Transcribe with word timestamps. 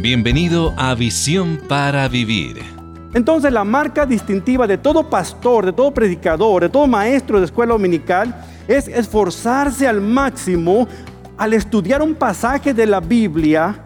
Bienvenido 0.00 0.72
a 0.76 0.94
Visión 0.94 1.60
para 1.68 2.08
Vivir. 2.08 2.62
Entonces 3.14 3.52
la 3.52 3.64
marca 3.64 4.06
distintiva 4.06 4.66
de 4.66 4.78
todo 4.78 5.08
pastor, 5.08 5.66
de 5.66 5.72
todo 5.72 5.92
predicador, 5.92 6.62
de 6.62 6.68
todo 6.68 6.86
maestro 6.86 7.38
de 7.38 7.44
escuela 7.44 7.72
dominical 7.74 8.34
es 8.66 8.88
esforzarse 8.88 9.86
al 9.86 10.00
máximo 10.00 10.88
al 11.36 11.52
estudiar 11.52 12.02
un 12.02 12.14
pasaje 12.14 12.72
de 12.72 12.86
la 12.86 13.00
Biblia 13.00 13.84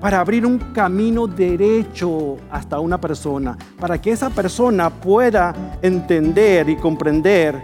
para 0.00 0.20
abrir 0.20 0.46
un 0.46 0.58
camino 0.72 1.26
derecho 1.26 2.38
hasta 2.50 2.80
una 2.80 2.98
persona, 2.98 3.56
para 3.78 4.00
que 4.00 4.12
esa 4.12 4.30
persona 4.30 4.88
pueda 4.88 5.54
entender 5.82 6.70
y 6.70 6.76
comprender 6.76 7.62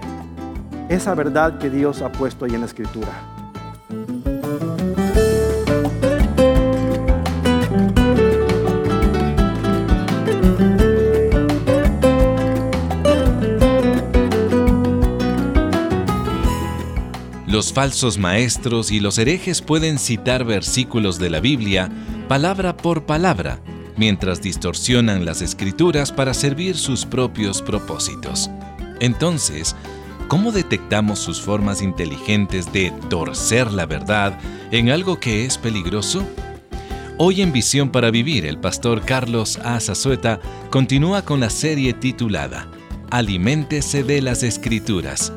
esa 0.88 1.14
verdad 1.14 1.58
que 1.58 1.70
Dios 1.70 2.02
ha 2.02 2.12
puesto 2.12 2.44
ahí 2.44 2.54
en 2.54 2.60
la 2.60 2.66
escritura. 2.66 3.35
Los 17.56 17.72
falsos 17.72 18.18
maestros 18.18 18.90
y 18.92 19.00
los 19.00 19.16
herejes 19.16 19.62
pueden 19.62 19.98
citar 19.98 20.44
versículos 20.44 21.18
de 21.18 21.30
la 21.30 21.40
Biblia 21.40 21.90
palabra 22.28 22.76
por 22.76 23.06
palabra, 23.06 23.62
mientras 23.96 24.42
distorsionan 24.42 25.24
las 25.24 25.40
escrituras 25.40 26.12
para 26.12 26.34
servir 26.34 26.76
sus 26.76 27.06
propios 27.06 27.62
propósitos. 27.62 28.50
Entonces, 29.00 29.74
¿cómo 30.28 30.52
detectamos 30.52 31.18
sus 31.18 31.40
formas 31.40 31.80
inteligentes 31.80 32.70
de 32.74 32.92
torcer 33.08 33.72
la 33.72 33.86
verdad 33.86 34.38
en 34.70 34.90
algo 34.90 35.18
que 35.18 35.46
es 35.46 35.56
peligroso? 35.56 36.28
Hoy 37.16 37.40
en 37.40 37.54
Visión 37.54 37.88
para 37.88 38.10
Vivir, 38.10 38.44
el 38.44 38.58
pastor 38.58 39.00
Carlos 39.00 39.58
A. 39.64 39.80
Zazueta 39.80 40.40
continúa 40.68 41.22
con 41.22 41.40
la 41.40 41.48
serie 41.48 41.94
titulada 41.94 42.68
Aliméntese 43.10 44.02
de 44.02 44.20
las 44.20 44.42
Escrituras 44.42 45.32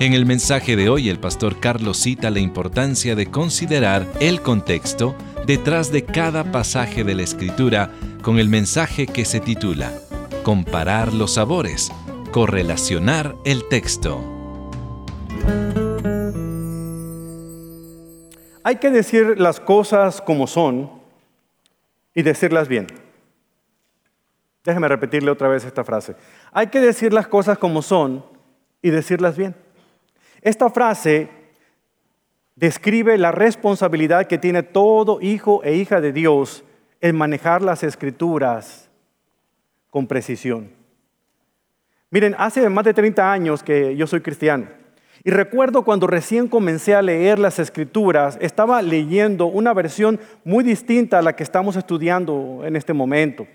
en 0.00 0.12
el 0.12 0.26
mensaje 0.26 0.76
de 0.76 0.88
hoy 0.88 1.08
el 1.08 1.18
pastor 1.18 1.58
Carlos 1.58 1.98
cita 1.98 2.30
la 2.30 2.38
importancia 2.38 3.16
de 3.16 3.30
considerar 3.30 4.06
el 4.20 4.42
contexto 4.42 5.16
detrás 5.44 5.90
de 5.90 6.04
cada 6.04 6.52
pasaje 6.52 7.02
de 7.02 7.16
la 7.16 7.22
escritura 7.22 7.90
con 8.22 8.38
el 8.38 8.48
mensaje 8.48 9.08
que 9.08 9.24
se 9.24 9.40
titula 9.40 9.92
Comparar 10.44 11.12
los 11.12 11.34
sabores, 11.34 11.90
correlacionar 12.30 13.34
el 13.44 13.68
texto. 13.68 14.22
Hay 18.62 18.76
que 18.76 18.90
decir 18.90 19.40
las 19.40 19.58
cosas 19.58 20.20
como 20.20 20.46
son 20.46 20.92
y 22.14 22.22
decirlas 22.22 22.68
bien. 22.68 22.86
Déjeme 24.62 24.86
repetirle 24.86 25.30
otra 25.30 25.48
vez 25.48 25.64
esta 25.64 25.82
frase. 25.82 26.14
Hay 26.52 26.68
que 26.68 26.78
decir 26.78 27.12
las 27.12 27.26
cosas 27.26 27.58
como 27.58 27.82
son 27.82 28.24
y 28.80 28.90
decirlas 28.90 29.36
bien. 29.36 29.56
Esta 30.42 30.70
frase 30.70 31.28
describe 32.56 33.18
la 33.18 33.32
responsabilidad 33.32 34.26
que 34.26 34.38
tiene 34.38 34.62
todo 34.62 35.20
hijo 35.20 35.62
e 35.64 35.74
hija 35.74 36.00
de 36.00 36.12
Dios 36.12 36.64
en 37.00 37.16
manejar 37.16 37.62
las 37.62 37.82
escrituras 37.82 38.90
con 39.90 40.06
precisión. 40.06 40.70
Miren, 42.10 42.34
hace 42.38 42.68
más 42.68 42.84
de 42.84 42.94
30 42.94 43.32
años 43.32 43.62
que 43.62 43.94
yo 43.96 44.06
soy 44.06 44.20
cristiano 44.20 44.66
y 45.24 45.30
recuerdo 45.30 45.84
cuando 45.84 46.06
recién 46.06 46.48
comencé 46.48 46.94
a 46.94 47.02
leer 47.02 47.38
las 47.38 47.58
escrituras, 47.58 48.38
estaba 48.40 48.80
leyendo 48.82 49.46
una 49.46 49.74
versión 49.74 50.20
muy 50.44 50.62
distinta 50.62 51.18
a 51.18 51.22
la 51.22 51.34
que 51.34 51.42
estamos 51.42 51.76
estudiando 51.76 52.62
en 52.64 52.76
este 52.76 52.92
momento. 52.92 53.46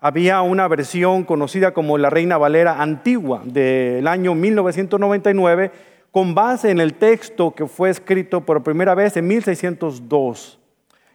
Había 0.00 0.42
una 0.42 0.66
versión 0.66 1.22
conocida 1.22 1.72
como 1.72 1.96
la 1.96 2.10
Reina 2.10 2.36
Valera 2.36 2.82
antigua 2.82 3.42
del 3.44 4.08
año 4.08 4.34
1999 4.34 5.70
con 6.12 6.34
base 6.34 6.70
en 6.70 6.78
el 6.78 6.94
texto 6.94 7.52
que 7.52 7.66
fue 7.66 7.90
escrito 7.90 8.42
por 8.42 8.62
primera 8.62 8.94
vez 8.94 9.16
en 9.16 9.26
1602. 9.26 10.60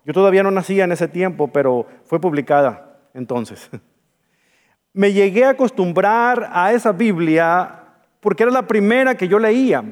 Yo 0.03 0.13
todavía 0.13 0.43
no 0.43 0.51
nacía 0.51 0.83
en 0.83 0.91
ese 0.91 1.07
tiempo, 1.07 1.47
pero 1.47 1.85
fue 2.03 2.19
publicada 2.19 2.99
entonces. 3.13 3.69
Me 4.93 5.13
llegué 5.13 5.45
a 5.45 5.51
acostumbrar 5.51 6.49
a 6.51 6.73
esa 6.73 6.91
Biblia 6.91 7.83
porque 8.19 8.43
era 8.43 8.51
la 8.51 8.67
primera 8.67 9.15
que 9.15 9.27
yo 9.27 9.37
leía. 9.37 9.83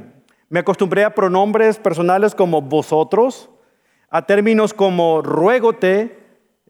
Me 0.49 0.59
acostumbré 0.59 1.03
a 1.03 1.13
pronombres 1.13 1.77
personales 1.77 2.33
como 2.33 2.61
vosotros, 2.61 3.49
a 4.09 4.25
términos 4.25 4.73
como 4.73 5.21
ruégote, 5.21 6.19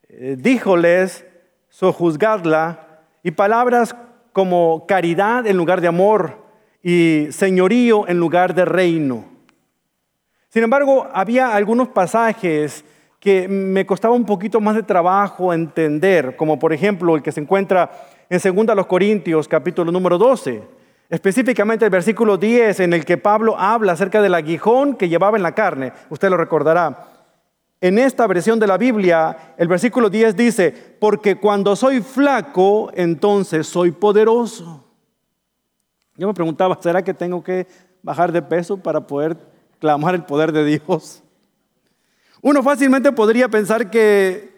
eh, 0.10 0.36
díjoles, 0.38 1.26
sojuzgadla, 1.70 3.00
y 3.24 3.32
palabras 3.32 3.96
como 4.34 4.86
caridad 4.86 5.48
en 5.48 5.56
lugar 5.56 5.80
de 5.80 5.88
amor, 5.88 6.45
y 6.88 7.30
señorío 7.32 8.08
en 8.08 8.20
lugar 8.20 8.54
de 8.54 8.64
reino. 8.64 9.26
Sin 10.50 10.62
embargo, 10.62 11.08
había 11.12 11.56
algunos 11.56 11.88
pasajes 11.88 12.86
que 13.20 13.48
me 13.48 13.88
costaba 13.88 14.14
un 14.14 14.24
poquito 14.24 14.62
más 14.62 14.76
de 14.76 14.84
trabajo 14.84 15.52
entender, 15.52 16.36
como 16.36 16.60
por 16.60 16.74
ejemplo 16.74 17.16
el 17.16 17.24
que 17.24 17.32
se 17.32 17.42
encuentra 17.42 17.90
en 18.30 18.40
2 18.68 18.86
Corintios 18.86 19.48
capítulo 19.48 19.92
número 19.92 20.20
12, 20.20 20.62
específicamente 21.10 21.86
el 21.86 21.92
versículo 21.92 22.38
10 22.38 22.82
en 22.82 22.94
el 22.94 23.04
que 23.04 23.18
Pablo 23.18 23.58
habla 23.58 23.94
acerca 23.94 24.22
del 24.22 24.36
aguijón 24.36 24.94
que 24.94 25.10
llevaba 25.10 25.38
en 25.38 25.44
la 25.44 25.56
carne, 25.56 25.92
usted 26.10 26.30
lo 26.30 26.38
recordará. 26.38 27.08
En 27.82 27.98
esta 27.98 28.28
versión 28.28 28.60
de 28.60 28.68
la 28.68 28.78
Biblia, 28.78 29.56
el 29.58 29.68
versículo 29.68 30.12
10 30.12 30.38
dice, 30.38 30.72
porque 31.00 31.38
cuando 31.38 31.76
soy 31.76 32.02
flaco, 32.02 32.92
entonces 32.94 33.66
soy 33.66 33.90
poderoso. 33.90 34.85
Yo 36.18 36.28
me 36.28 36.34
preguntaba, 36.34 36.78
¿será 36.82 37.04
que 37.04 37.14
tengo 37.14 37.44
que 37.44 37.68
bajar 38.02 38.32
de 38.32 38.42
peso 38.42 38.78
para 38.78 39.06
poder 39.06 39.38
clamar 39.80 40.16
el 40.16 40.24
poder 40.24 40.52
de 40.52 40.64
Dios? 40.66 41.22
Uno 42.42 42.64
fácilmente 42.64 43.12
podría 43.12 43.50
pensar 43.50 43.90
que 43.90 44.56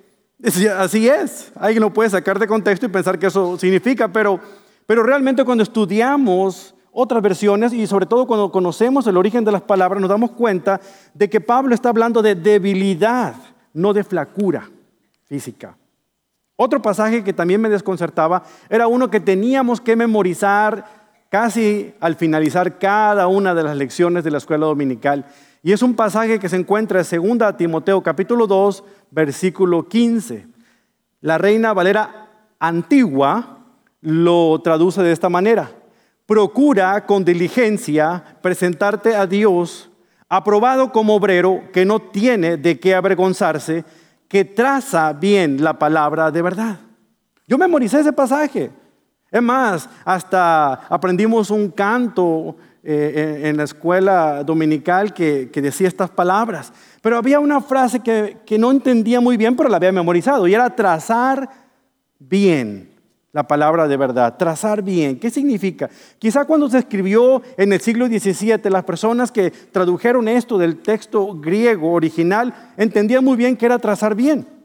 así 0.78 1.07
es. 1.07 1.51
Alguien 1.56 1.81
lo 1.81 1.94
puede 1.94 2.09
sacar 2.09 2.38
de 2.38 2.47
contexto 2.47 2.85
y 2.85 2.90
pensar 2.90 3.17
que 3.17 3.28
eso 3.28 3.57
significa, 3.57 4.07
pero, 4.07 4.40
pero 4.85 5.03
realmente 5.03 5.44
cuando 5.44 5.63
estudiamos 5.63 6.75
otras 6.91 7.22
versiones 7.22 7.73
y 7.73 7.88
sobre 7.88 8.06
todo 8.06 8.28
cuando 8.28 8.51
conocemos 8.51 9.07
el 9.07 9.17
origen 9.17 9.46
de 9.46 9.51
las 9.51 9.62
palabras, 9.62 10.01
nos 10.01 10.09
damos 10.09 10.31
cuenta 10.31 10.81
de 11.13 11.29
que 11.29 11.41
Pablo 11.41 11.73
está 11.73 11.90
hablando 11.90 12.22
de 12.22 12.35
debilidad, 12.35 13.35
no 13.73 13.94
de 13.94 14.03
flacura 14.03 14.69
física. 15.25 15.78
Otro 16.56 16.81
pasaje 16.81 17.23
que 17.23 17.34
también 17.34 17.62
me 17.62 17.69
desconcertaba 17.69 18.44
era 18.67 18.88
uno 18.88 19.12
que 19.12 19.19
teníamos 19.19 19.79
que 19.79 19.96
memorizar 19.96 20.97
casi 21.39 21.93
al 21.99 22.15
finalizar 22.15 22.79
cada 22.79 23.27
una 23.27 23.53
de 23.53 23.61
las 23.61 23.77
lecciones 23.77 24.23
de 24.23 24.31
la 24.31 24.39
escuela 24.39 24.65
dominical. 24.65 25.23
Y 25.61 25.71
es 25.71 25.83
un 25.83 25.93
pasaje 25.93 26.39
que 26.39 26.49
se 26.49 26.55
encuentra 26.55 26.99
en 26.99 27.37
2 27.37 27.57
Timoteo 27.57 28.01
capítulo 28.01 28.47
2, 28.47 28.83
versículo 29.11 29.87
15. 29.87 30.47
La 31.21 31.37
reina 31.37 31.73
Valera 31.73 32.27
antigua 32.57 33.59
lo 34.01 34.59
traduce 34.63 35.03
de 35.03 35.11
esta 35.11 35.29
manera. 35.29 35.69
Procura 36.25 37.05
con 37.05 37.23
diligencia 37.23 38.39
presentarte 38.41 39.15
a 39.15 39.27
Dios 39.27 39.91
aprobado 40.29 40.91
como 40.91 41.13
obrero 41.13 41.65
que 41.71 41.85
no 41.85 41.99
tiene 41.99 42.57
de 42.57 42.79
qué 42.79 42.95
avergonzarse, 42.95 43.85
que 44.27 44.43
traza 44.43 45.13
bien 45.13 45.63
la 45.63 45.77
palabra 45.77 46.31
de 46.31 46.41
verdad. 46.41 46.79
Yo 47.45 47.59
memoricé 47.59 47.99
ese 47.99 48.11
pasaje. 48.11 48.71
Es 49.37 49.43
más, 49.43 49.87
hasta 50.03 50.73
aprendimos 50.89 51.51
un 51.51 51.69
canto 51.69 52.55
eh, 52.83 53.41
en, 53.43 53.55
la 53.55 53.65
escuela 53.65 54.43
dominical 54.43 55.13
que, 55.13 55.51
decía 55.53 55.87
estas 55.87 56.09
palabras. 56.09 56.73
Pero 57.01 57.17
había 57.17 57.39
una 57.39 57.61
frase 57.61 57.99
que, 57.99 58.37
que 58.47 58.57
no 58.57 58.72
entendía 58.72 59.22
muy 59.22 59.37
bien, 59.37 59.55
pero 59.55 59.69
la 59.69 59.78
había 59.78 59.91
memorizado, 59.91 60.47
y 60.47 60.55
era 60.55 60.75
trazar 60.75 61.49
bien 62.17 62.89
la 63.31 63.47
palabra 63.47 63.87
de 63.87 63.95
verdad, 63.95 64.37
trazar 64.37 64.81
bien. 64.81 65.19
¿Qué 65.19 65.29
significa? 65.29 65.87
Quizá 66.17 66.45
cuando 66.45 66.67
se 66.67 66.79
escribió 66.79 67.43
en 67.57 67.72
el 67.72 67.79
siglo 67.79 68.07
XVII, 68.07 68.72
las 68.72 68.85
personas 68.85 69.31
que 69.31 69.51
tradujeron 69.51 70.28
esto 70.28 70.57
del 70.57 70.78
texto 70.78 71.35
griego 71.35 71.91
original 71.91 72.51
entendían 72.75 73.23
muy 73.23 73.37
bien 73.37 73.55
que 73.55 73.67
era 73.67 73.78
trazar 73.78 74.16
bien. 74.16 74.56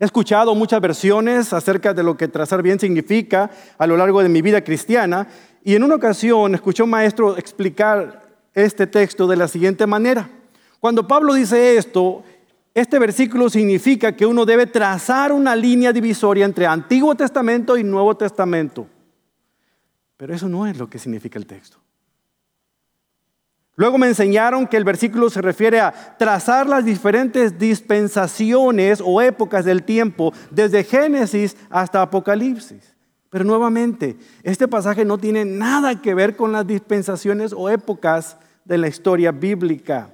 He 0.00 0.06
escuchado 0.06 0.54
muchas 0.54 0.80
versiones 0.80 1.52
acerca 1.52 1.92
de 1.92 2.02
lo 2.02 2.16
que 2.16 2.26
trazar 2.26 2.62
bien 2.62 2.80
significa 2.80 3.50
a 3.76 3.86
lo 3.86 3.98
largo 3.98 4.22
de 4.22 4.30
mi 4.30 4.40
vida 4.40 4.64
cristiana 4.64 5.28
y 5.62 5.74
en 5.74 5.84
una 5.84 5.96
ocasión 5.96 6.54
escuché 6.54 6.80
a 6.80 6.84
un 6.84 6.90
maestro 6.90 7.36
explicar 7.36 8.22
este 8.54 8.86
texto 8.86 9.26
de 9.26 9.36
la 9.36 9.46
siguiente 9.46 9.86
manera. 9.86 10.30
Cuando 10.80 11.06
Pablo 11.06 11.34
dice 11.34 11.76
esto, 11.76 12.24
este 12.72 12.98
versículo 12.98 13.50
significa 13.50 14.16
que 14.16 14.24
uno 14.24 14.46
debe 14.46 14.66
trazar 14.66 15.32
una 15.32 15.54
línea 15.54 15.92
divisoria 15.92 16.46
entre 16.46 16.66
Antiguo 16.66 17.14
Testamento 17.14 17.76
y 17.76 17.84
Nuevo 17.84 18.16
Testamento. 18.16 18.86
Pero 20.16 20.34
eso 20.34 20.48
no 20.48 20.66
es 20.66 20.78
lo 20.78 20.88
que 20.88 20.98
significa 20.98 21.38
el 21.38 21.46
texto. 21.46 21.79
Luego 23.80 23.96
me 23.96 24.08
enseñaron 24.08 24.66
que 24.66 24.76
el 24.76 24.84
versículo 24.84 25.30
se 25.30 25.40
refiere 25.40 25.80
a 25.80 25.90
trazar 26.18 26.68
las 26.68 26.84
diferentes 26.84 27.58
dispensaciones 27.58 29.02
o 29.02 29.22
épocas 29.22 29.64
del 29.64 29.84
tiempo, 29.84 30.34
desde 30.50 30.84
Génesis 30.84 31.56
hasta 31.70 32.02
Apocalipsis. 32.02 32.94
Pero 33.30 33.42
nuevamente, 33.42 34.18
este 34.42 34.68
pasaje 34.68 35.06
no 35.06 35.16
tiene 35.16 35.46
nada 35.46 36.02
que 36.02 36.12
ver 36.12 36.36
con 36.36 36.52
las 36.52 36.66
dispensaciones 36.66 37.54
o 37.56 37.70
épocas 37.70 38.36
de 38.66 38.76
la 38.76 38.86
historia 38.86 39.32
bíblica. 39.32 40.10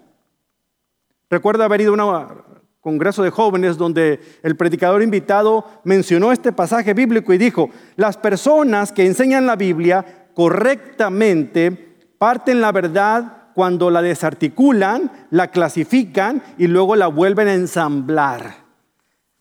Recuerdo 1.28 1.64
haber 1.64 1.80
ido 1.80 1.94
a 1.94 2.22
un 2.22 2.42
congreso 2.80 3.24
de 3.24 3.30
jóvenes 3.30 3.76
donde 3.76 4.20
el 4.44 4.54
predicador 4.54 5.02
invitado 5.02 5.64
mencionó 5.82 6.30
este 6.30 6.52
pasaje 6.52 6.94
bíblico 6.94 7.32
y 7.32 7.38
dijo, 7.38 7.70
las 7.96 8.16
personas 8.16 8.92
que 8.92 9.06
enseñan 9.06 9.44
la 9.44 9.56
Biblia 9.56 10.28
correctamente 10.34 11.96
parten 12.16 12.60
la 12.60 12.70
verdad 12.70 13.42
cuando 13.56 13.88
la 13.90 14.02
desarticulan, 14.02 15.10
la 15.30 15.50
clasifican 15.50 16.42
y 16.58 16.66
luego 16.66 16.94
la 16.94 17.06
vuelven 17.06 17.48
a 17.48 17.54
ensamblar. 17.54 18.66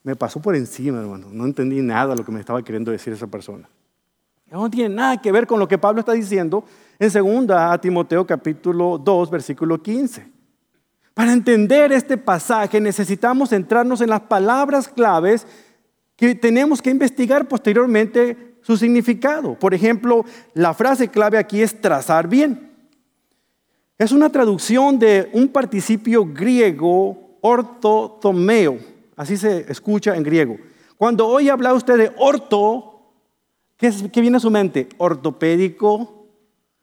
Me 0.04 0.16
pasó 0.16 0.42
por 0.42 0.56
encima, 0.56 1.02
hermano. 1.02 1.28
No 1.34 1.44
entendí 1.44 1.82
nada 1.82 2.14
de 2.14 2.16
lo 2.16 2.24
que 2.24 2.32
me 2.32 2.40
estaba 2.40 2.64
queriendo 2.64 2.92
decir 2.92 3.12
esa 3.12 3.28
persona. 3.28 3.68
No 4.50 4.70
tiene 4.70 4.96
nada 4.96 5.18
que 5.18 5.34
ver 5.34 5.46
con 5.46 5.60
lo 5.60 5.68
que 5.68 5.78
Pablo 5.78 6.00
está 6.00 6.14
diciendo 6.14 6.64
en 6.98 7.12
2 7.12 7.82
Timoteo 7.82 8.26
capítulo 8.26 8.98
2, 8.98 9.30
versículo 9.30 9.84
15. 9.84 10.32
Para 11.14 11.34
entender 11.34 11.92
este 11.92 12.16
pasaje 12.16 12.80
necesitamos 12.80 13.50
centrarnos 13.50 14.00
en 14.00 14.12
las 14.12 14.22
palabras 14.22 14.88
claves 14.88 15.46
que 16.16 16.36
tenemos 16.36 16.82
que 16.82 16.90
investigar 16.90 17.50
posteriormente 17.50 18.56
su 18.62 18.78
significado. 18.78 19.60
Por 19.60 19.74
ejemplo, 19.74 20.24
la 20.54 20.74
frase 20.74 21.10
clave 21.10 21.38
aquí 21.38 21.62
es 21.62 21.82
trazar 21.82 22.30
bien. 22.30 22.75
Es 23.98 24.12
una 24.12 24.30
traducción 24.30 25.00
de 25.00 25.30
un 25.32 25.48
participio 25.48 26.26
griego 26.26 27.38
ortotomeo, 27.40 28.78
así 29.16 29.38
se 29.38 29.72
escucha 29.72 30.18
en 30.18 30.24
griego. 30.24 30.58
Cuando 30.98 31.26
hoy 31.28 31.48
habla 31.48 31.74
usted 31.74 31.98
de 31.98 32.12
orto, 32.18 33.00
¿qué, 33.78 33.92
viene 34.20 34.36
a 34.36 34.42
su 34.42 34.52
mente? 34.52 34.90
Ortopédico, 34.98 36.28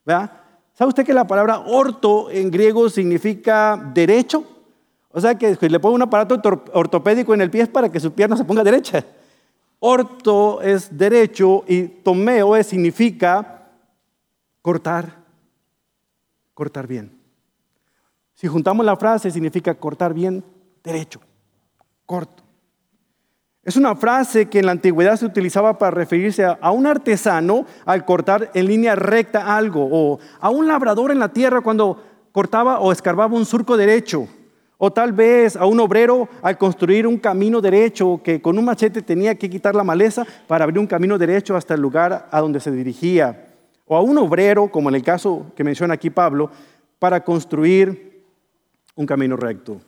¿verdad? 0.07 0.41
¿Sabe 0.73 0.89
usted 0.89 1.05
que 1.05 1.13
la 1.13 1.27
palabra 1.27 1.59
orto 1.59 2.31
en 2.31 2.51
griego 2.51 2.89
significa 2.89 3.91
derecho? 3.93 4.45
O 5.11 5.21
sea 5.21 5.35
que 5.37 5.55
le 5.69 5.81
pone 5.81 5.97
un 5.97 6.03
aparato 6.03 6.41
ortopédico 6.73 7.35
en 7.35 7.43
el 7.43 7.51
pie 7.51 7.67
para 7.67 7.93
que 7.93 8.01
su 8.01 8.13
pierna 8.13 8.39
se 8.39 8.45
ponga 8.45 8.65
derecha. 8.65 9.05
Orto 9.81 10.63
es 10.63 10.97
derecho 10.97 11.65
y 11.69 11.83
tomeo 11.83 12.63
significa 12.63 13.69
cortar 14.63 15.22
cortar 16.55 16.87
bien. 16.87 17.19
Si 18.35 18.49
juntamos 18.49 18.85
la 18.85 18.97
frase, 18.97 19.31
significa 19.31 19.75
cortar 19.75 20.15
bien 20.15 20.45
derecho, 20.83 21.21
corto. 22.07 22.43
Es 23.65 23.77
una 23.77 23.95
frase 23.95 24.49
que 24.49 24.59
en 24.59 24.67
la 24.67 24.73
antigüedad 24.73 25.17
se 25.17 25.25
utilizaba 25.25 25.79
para 25.79 25.93
referirse 25.93 26.45
a, 26.45 26.71
un 26.73 26.85
artesano 26.85 27.65
al 27.85 28.05
cortar 28.05 28.51
en 28.55 28.67
línea 28.67 28.97
recta 28.97 29.57
algo, 29.57 29.89
o 29.89 30.19
a 30.41 30.51
un 30.51 30.67
labrador 30.67 31.13
en 31.13 31.21
la 31.21 31.29
tierra 31.29 31.61
cuando 31.61 32.03
cortaba 32.33 32.81
o 32.81 32.91
escarbaba 32.91 33.37
un 33.37 33.47
surco 33.47 33.77
derecho, 33.77 34.27
o 34.79 34.93
tal 34.93 35.13
vez 35.13 35.55
a 35.55 35.67
un 35.67 35.79
obrero 35.79 36.29
al 36.43 36.59
construir 36.59 37.07
un 37.07 37.19
camino 37.19 37.61
derecho 37.61 38.21
que 38.25 38.43
con 38.43 38.59
un 38.59 38.65
machete 38.65 39.01
tenía 39.01 39.37
que 39.37 39.49
quitar 39.49 39.77
la 39.77 39.85
maleza 39.85 40.27
para 40.49 40.65
abrir 40.65 40.81
un 40.81 40.89
camino 40.89 41.17
derecho 41.17 41.55
hasta 41.55 41.75
el 41.75 41.81
lugar 41.81 42.29
a 42.33 42.41
donde 42.41 42.59
se 42.59 42.73
dirigía 42.73 43.52
o 43.87 43.97
a 43.97 44.01
un 44.01 44.19
obrero, 44.19 44.71
como 44.71 44.89
en 44.89 44.95
el 44.97 45.03
caso 45.03 45.47
que 45.57 45.65
menciona 45.65 45.95
aquí 45.95 46.11
Pablo, 46.11 46.51
para 46.99 47.23
construir 47.25 48.25
un 48.95 49.07
camino 49.07 49.37
recto. 49.37 49.81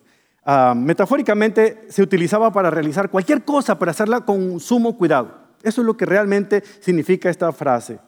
Ah, 0.45 0.75
metafóricamente 0.77 1.87
se 1.89 2.03
utilizaba 2.03 2.53
para 2.53 2.71
realizar 2.71 3.11
cualquier 3.11 3.45
cosa, 3.45 3.79
para 3.79 3.93
hacerla 3.93 4.23
con 4.23 4.61
sumo 4.61 4.97
cuidado. 4.99 5.33
Eso 5.63 5.81
es 5.81 5.87
lo 5.87 5.97
que 5.97 6.05
realmente 6.05 6.63
significa 6.81 7.31
esta 7.31 7.51
frase. 7.53 7.99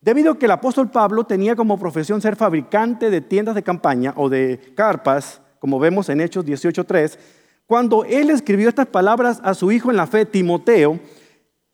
Debido 0.00 0.32
a 0.32 0.38
que 0.38 0.44
el 0.44 0.52
apóstol 0.52 0.90
Pablo 0.90 1.24
tenía 1.24 1.56
como 1.56 1.78
profesión 1.78 2.20
ser 2.20 2.36
fabricante 2.36 3.10
de 3.10 3.20
tiendas 3.20 3.54
de 3.54 3.62
campaña 3.62 4.12
o 4.16 4.28
de 4.28 4.72
carpas, 4.76 5.40
como 5.58 5.78
vemos 5.78 6.08
en 6.08 6.20
Hechos 6.20 6.44
18.3, 6.44 7.18
cuando 7.66 8.04
él 8.04 8.30
escribió 8.30 8.68
estas 8.68 8.86
palabras 8.86 9.40
a 9.42 9.54
su 9.54 9.72
hijo 9.72 9.90
en 9.90 9.96
la 9.96 10.06
fe, 10.06 10.24
Timoteo, 10.24 11.00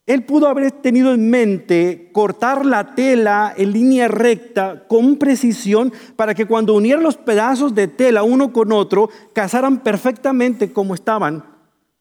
él 0.06 0.24
pudo 0.24 0.48
haber 0.48 0.70
tenido 0.70 1.14
en 1.14 1.30
mente 1.30 2.10
cortar 2.12 2.66
la 2.66 2.94
tela 2.94 3.54
en 3.56 3.72
línea 3.72 4.06
recta 4.06 4.84
con 4.86 5.16
precisión 5.16 5.92
para 6.14 6.34
que 6.34 6.46
cuando 6.46 6.74
unieran 6.74 7.02
los 7.02 7.16
pedazos 7.16 7.74
de 7.74 7.88
tela 7.88 8.22
uno 8.22 8.52
con 8.52 8.70
otro, 8.72 9.08
casaran 9.32 9.82
perfectamente 9.82 10.72
como 10.72 10.94
estaban, 10.94 11.44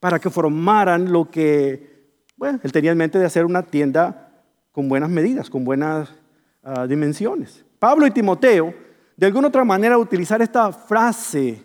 para 0.02 0.20
que 0.20 0.30
formaran 0.30 1.14
lo 1.14 1.32
que, 1.32 2.18
bueno, 2.36 2.60
él 2.62 2.72
tenía 2.74 2.92
en 2.92 2.98
mente 2.98 3.20
de 3.20 3.26
hacer 3.26 3.46
una 3.46 3.64
tienda 3.64 4.32
con 4.74 4.90
buenas 4.90 5.10
medidas, 5.10 5.50
con 5.50 5.64
buenas 5.64 6.14
ah, 6.62 6.86
dimensiones. 6.86 7.64
Pablo 7.80 8.06
y 8.06 8.12
Timoteo, 8.12 8.74
de 9.16 9.28
alguna 9.28 9.48
otra 9.48 9.64
manera, 9.64 9.98
utilizar 9.98 10.42
esta 10.42 10.74
frase 10.74 11.64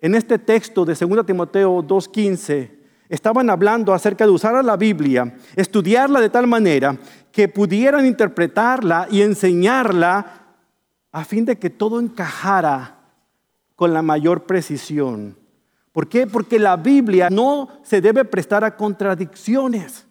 en 0.00 0.14
este 0.16 0.38
texto 0.38 0.84
de 0.84 0.94
2 0.94 1.26
Timoteo 1.26 1.80
2.15 1.82 2.85
estaban 3.08 3.50
hablando 3.50 3.94
acerca 3.94 4.24
de 4.24 4.30
usar 4.30 4.64
la 4.64 4.76
Biblia, 4.76 5.34
estudiarla 5.54 6.20
de 6.20 6.30
tal 6.30 6.46
manera 6.46 6.96
que 7.32 7.48
pudieran 7.48 8.06
interpretarla 8.06 9.08
y 9.10 9.22
enseñarla 9.22 10.26
a 11.12 11.24
fin 11.24 11.44
de 11.44 11.58
que 11.58 11.70
todo 11.70 12.00
encajara 12.00 12.98
con 13.74 13.92
la 13.92 14.02
mayor 14.02 14.44
precisión. 14.44 15.36
¿Por 15.92 16.08
qué? 16.08 16.26
Porque 16.26 16.58
la 16.58 16.76
Biblia 16.76 17.30
no 17.30 17.68
se 17.82 18.00
debe 18.00 18.24
prestar 18.24 18.64
a 18.64 18.76
contradicciones. 18.76 20.06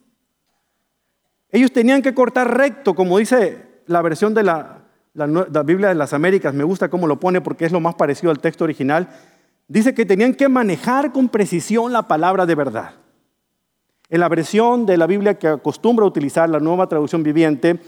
Ellos 1.50 1.72
tenían 1.72 2.02
que 2.02 2.14
cortar 2.14 2.58
recto, 2.58 2.96
como 2.96 3.18
dice 3.18 3.82
la 3.88 4.02
versión 4.02 4.34
de 4.34 4.44
la 4.44 5.64
Biblia 5.64 5.90
de 5.90 5.96
las 5.96 6.14
Américas, 6.14 6.54
me 6.54 6.64
gusta 6.64 6.90
cómo 6.90 7.08
lo 7.08 7.20
pone 7.20 7.40
porque 7.42 7.66
es 7.66 7.72
lo 7.72 7.80
más 7.80 7.96
parecido 7.96 8.32
al 8.32 8.40
texto 8.40 8.64
original 8.64 9.10
dice 9.68 9.94
que 9.94 10.06
tenían 10.06 10.34
que 10.34 10.50
manejar 10.50 11.12
con 11.12 11.30
precisión 11.30 11.92
la 11.94 12.08
palabra 12.08 12.46
de 12.46 12.56
verdad. 12.56 12.96
En 14.10 14.20
la 14.20 14.30
versión 14.30 14.86
de 14.86 14.98
la 14.98 15.08
Biblia 15.08 15.40
que 15.40 15.48
acostumbra 15.48 16.06
utilizar 16.06 16.50
la 16.50 16.60
nueva 16.60 16.88
traducción 16.88 17.24
viviente, 17.24 17.80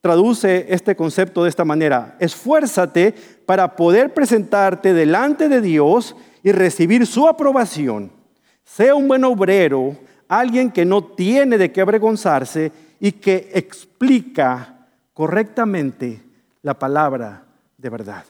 traduce 0.00 0.66
este 0.68 0.94
concepto 0.94 1.42
de 1.42 1.48
esta 1.48 1.64
manera. 1.64 2.16
Esfuérzate 2.20 3.14
para 3.44 3.74
poder 3.74 4.14
presentarte 4.14 4.94
delante 4.94 5.48
de 5.48 5.60
Dios 5.60 6.14
y 6.42 6.52
recibir 6.52 7.06
su 7.06 7.26
aprobación. 7.26 8.12
Sea 8.64 8.94
un 8.94 9.08
buen 9.08 9.24
obrero, 9.24 9.96
alguien 10.28 10.70
que 10.70 10.84
no 10.84 11.02
tiene 11.02 11.58
de 11.58 11.72
qué 11.72 11.80
avergonzarse 11.80 12.70
y 13.00 13.12
que 13.12 13.50
explica 13.54 14.86
correctamente 15.12 16.22
la 16.62 16.78
palabra 16.78 17.44
de 17.76 17.90
verdad. 17.90 18.24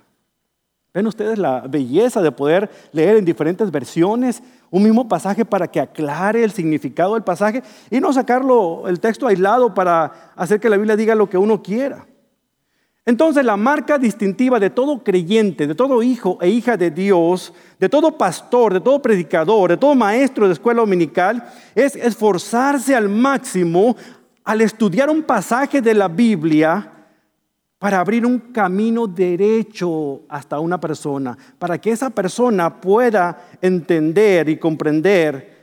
¿Ven 0.99 1.07
ustedes 1.07 1.39
la 1.39 1.61
belleza 1.61 2.21
de 2.21 2.33
poder 2.33 2.69
leer 2.91 3.19
en 3.19 3.25
diferentes 3.25 3.71
versiones 3.71 4.43
un 4.69 4.83
mismo 4.83 5.07
pasaje 5.07 5.45
para 5.45 5.69
que 5.69 5.79
aclare 5.79 6.43
el 6.43 6.51
significado 6.51 7.15
del 7.15 7.23
pasaje 7.23 7.63
y 7.89 8.01
no 8.01 8.13
sacarlo 8.13 8.89
el 8.89 8.99
texto 8.99 9.29
aislado 9.29 9.73
para 9.73 10.33
hacer 10.35 10.59
que 10.59 10.69
la 10.69 10.77
Biblia 10.77 10.97
diga 10.97 11.15
lo 11.15 11.31
que 11.31 11.39
uno 11.39 11.63
quiera? 11.63 12.05
Entonces 13.07 13.45
la 13.45 13.57
marca 13.57 13.97
distintiva 13.97 14.59
de 14.59 14.71
todo 14.71 15.05
creyente, 15.05 15.69
de 15.69 15.77
todo 15.77 16.03
hijo 16.03 16.37
e 16.41 16.49
hija 16.49 16.77
de 16.77 16.91
Dios, 16.91 17.55
de 17.79 17.89
todo 17.89 18.19
pastor, 18.19 18.75
de 18.75 18.81
todo 18.81 19.01
predicador, 19.01 19.71
de 19.71 19.77
todo 19.77 19.95
maestro 19.95 20.49
de 20.49 20.55
escuela 20.55 20.81
dominical, 20.81 21.49
es 21.77 21.95
esforzarse 21.95 22.97
al 22.97 23.09
máximo 23.09 23.95
al 24.43 24.63
estudiar 24.63 25.11
un 25.11 25.23
pasaje 25.23 25.81
de 25.81 25.95
la 25.95 26.09
Biblia 26.09 26.98
para 27.79 28.01
abrir 28.01 28.27
un 28.27 28.39
camino 28.53 29.07
derecho 29.07 30.23
hasta 30.29 30.59
una 30.59 30.81
persona, 30.81 31.37
para 31.59 31.79
que 31.79 31.93
esa 31.93 32.11
persona 32.11 32.81
pueda 32.81 33.49
entender 33.63 34.49
y 34.49 34.57
comprender 34.57 35.57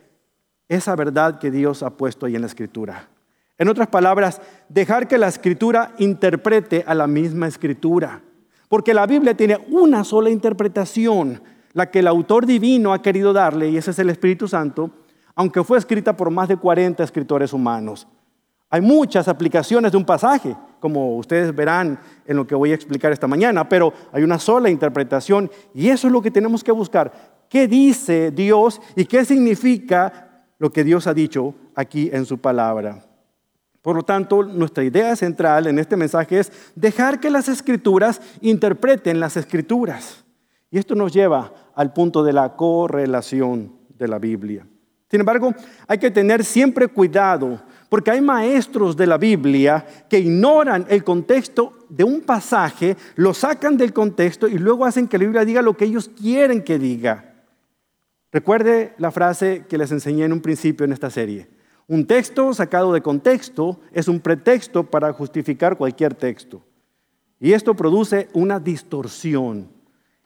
esa 0.68 0.96
verdad 0.96 1.40
que 1.40 1.52
Dios 1.52 1.84
ha 1.84 1.92
puesto 1.92 2.26
ahí 2.26 2.36
en 2.36 2.42
la 2.42 2.48
escritura. 2.48 3.10
En 3.58 3.70
otras 3.70 3.88
palabras, 3.88 4.42
dejar 4.70 5.08
que 5.08 5.18
la 5.18 5.28
escritura 5.28 5.94
interprete 5.98 6.84
a 6.88 6.94
la 6.94 7.08
misma 7.08 7.48
escritura. 7.48 8.22
Porque 8.68 8.94
la 8.94 9.06
Biblia 9.06 9.36
tiene 9.36 9.58
una 9.70 10.04
sola 10.04 10.30
interpretación, 10.30 11.42
la 11.74 11.92
que 11.92 12.00
el 12.00 12.08
autor 12.08 12.46
divino 12.46 12.94
ha 12.94 13.02
querido 13.02 13.32
darle, 13.34 13.70
y 13.70 13.78
ese 13.78 13.92
es 13.92 14.00
el 14.00 14.10
Espíritu 14.10 14.48
Santo, 14.48 14.90
aunque 15.36 15.64
fue 15.64 15.78
escrita 15.78 16.16
por 16.16 16.32
más 16.32 16.48
de 16.48 16.58
40 16.58 17.04
escritores 17.04 17.54
humanos. 17.54 18.08
Hay 18.70 18.82
muchas 18.82 19.28
aplicaciones 19.28 19.92
de 19.92 19.98
un 19.98 20.06
pasaje, 20.06 20.56
como 20.80 21.18
ustedes 21.18 21.56
verán 21.56 22.00
en 22.26 22.38
lo 22.38 22.46
que 22.46 22.56
voy 22.56 22.72
a 22.72 22.76
explicar 22.76 23.12
esta 23.12 23.28
mañana, 23.28 23.68
pero 23.68 23.94
hay 24.12 24.24
una 24.24 24.40
sola 24.40 24.70
interpretación 24.70 25.50
y 25.74 25.90
eso 25.90 26.08
es 26.08 26.14
lo 26.14 26.22
que 26.22 26.32
tenemos 26.32 26.64
que 26.64 26.72
buscar. 26.72 27.12
¿Qué 27.50 27.68
dice 27.68 28.32
Dios 28.32 28.82
y 28.96 29.06
qué 29.06 29.26
significa 29.26 30.46
lo 30.58 30.72
que 30.72 30.84
Dios 30.84 31.08
ha 31.08 31.14
dicho 31.14 31.54
aquí 31.76 32.10
en 32.12 32.26
su 32.26 32.38
palabra? 32.38 33.06
Por 33.82 33.96
lo 33.96 34.04
tanto, 34.04 34.42
nuestra 34.42 34.84
idea 34.84 35.16
central 35.16 35.68
en 35.68 35.78
este 35.78 35.96
mensaje 35.96 36.40
es 36.40 36.52
dejar 36.76 37.20
que 37.20 37.30
las 37.30 37.48
escrituras 37.48 38.20
interpreten 38.42 39.20
las 39.20 39.38
escrituras. 39.38 40.26
Y 40.72 40.80
esto 40.80 40.96
nos 40.96 41.14
lleva 41.14 41.54
al 41.76 41.94
punto 41.94 42.24
de 42.24 42.34
la 42.34 42.56
correlación 42.56 43.76
de 43.90 44.08
la 44.08 44.18
Biblia. 44.18 44.68
Sin 45.10 45.20
embargo, 45.20 45.54
hay 45.88 46.00
que 46.00 46.10
tener 46.10 46.44
siempre 46.44 46.88
cuidado 46.88 47.62
porque 47.96 48.12
hay 48.12 48.20
maestros 48.20 48.98
de 48.98 49.08
la 49.08 49.18
Biblia 49.18 49.86
que 50.10 50.20
ignoran 50.20 50.86
el 50.90 51.06
contexto 51.06 51.86
de 51.88 52.04
un 52.04 52.20
pasaje, 52.20 52.98
lo 53.16 53.34
sacan 53.34 53.78
del 53.78 53.94
contexto 53.94 54.50
y 54.50 54.58
luego 54.58 54.84
hacen 54.84 55.08
que 55.08 55.18
la 55.18 55.24
Biblia 55.24 55.46
diga 55.46 55.62
lo 55.62 55.78
que 55.78 55.86
ellos 55.86 56.10
quieren 56.10 56.62
que 56.62 56.78
diga. 56.78 57.36
Recuerde 58.34 58.96
la 58.98 59.12
frase 59.12 59.64
que 59.70 59.78
les 59.78 59.94
enseñé 59.94 60.26
en 60.26 60.34
un 60.34 60.42
principio 60.42 60.84
en 60.84 60.92
esta 60.92 61.10
serie. 61.10 61.48
Un 61.88 62.06
texto 62.06 62.54
sacado 62.54 62.92
de 62.92 63.00
contexto 63.00 63.80
es 63.94 64.10
un 64.10 64.20
pretexto 64.20 64.84
para 64.84 65.14
justificar 65.14 65.78
cualquier 65.78 66.16
texto. 66.16 66.66
Y 67.40 67.54
esto 67.54 67.76
produce 67.76 68.28
una 68.34 68.60
distorsión. 68.60 69.70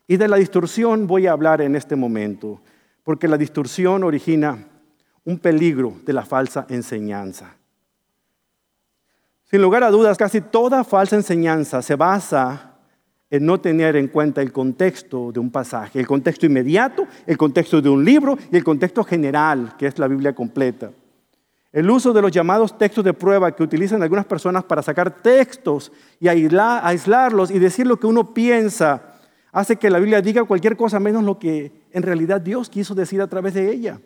Y 0.08 0.18
de 0.18 0.28
la 0.28 0.38
distorsión 0.38 1.06
voy 1.06 1.28
a 1.28 1.34
hablar 1.34 1.62
en 1.62 1.76
este 1.76 1.96
momento, 1.96 2.64
porque 3.04 3.28
la 3.28 3.38
distorsión 3.38 4.04
origina 4.04 4.58
un 5.24 5.38
peligro 5.38 5.94
de 6.04 6.14
la 6.14 6.26
falsa 6.26 6.66
enseñanza. 6.68 7.59
Sin 9.50 9.64
lugar 9.64 9.84
a 9.84 9.90
dudas, 9.90 10.16
casi 10.16 10.42
toda 10.42 10.84
falsa 10.84 11.16
enseñanza 11.16 11.82
se 11.82 11.96
basa 11.96 12.76
en 13.32 13.46
no 13.46 13.60
tener 13.60 13.96
en 13.96 14.08
cuenta 14.08 14.42
el 14.42 14.52
contexto 14.52 15.32
de 15.32 15.40
un 15.40 15.50
pasaje, 15.50 16.00
el 16.00 16.06
contexto 16.06 16.46
inmediato, 16.46 17.08
el 17.26 17.38
contexto 17.38 17.82
de 17.82 17.90
un 17.90 18.06
libro 18.06 18.38
y 18.52 18.58
el 18.58 18.64
contexto 18.64 19.04
general, 19.04 19.76
que 19.78 19.88
es 19.88 19.98
la 19.98 20.08
Biblia 20.08 20.34
completa. 20.34 20.92
El 21.72 21.90
uso 21.90 22.14
de 22.14 22.22
los 22.22 22.32
llamados 22.32 22.78
textos 22.78 23.04
de 23.04 23.14
prueba 23.14 23.56
que 23.56 23.64
utilizan 23.64 24.04
algunas 24.04 24.26
personas 24.26 24.64
para 24.64 24.84
sacar 24.84 25.22
textos 25.22 25.92
y 26.20 26.28
aislarlos 26.28 27.50
y 27.50 27.58
decir 27.58 27.88
lo 27.88 28.00
que 28.00 28.06
uno 28.08 28.34
piensa, 28.34 29.16
hace 29.52 29.78
que 29.78 29.90
la 29.90 29.98
Biblia 29.98 30.22
diga 30.22 30.44
cualquier 30.44 30.78
cosa 30.78 31.00
menos 31.00 31.24
lo 31.24 31.40
que 31.40 31.72
en 31.92 32.04
realidad 32.04 32.40
Dios 32.40 32.70
quiso 32.70 32.94
decir 32.94 33.20
a 33.20 33.28
través 33.28 33.56
de 33.56 33.72
ella. 33.72 34.00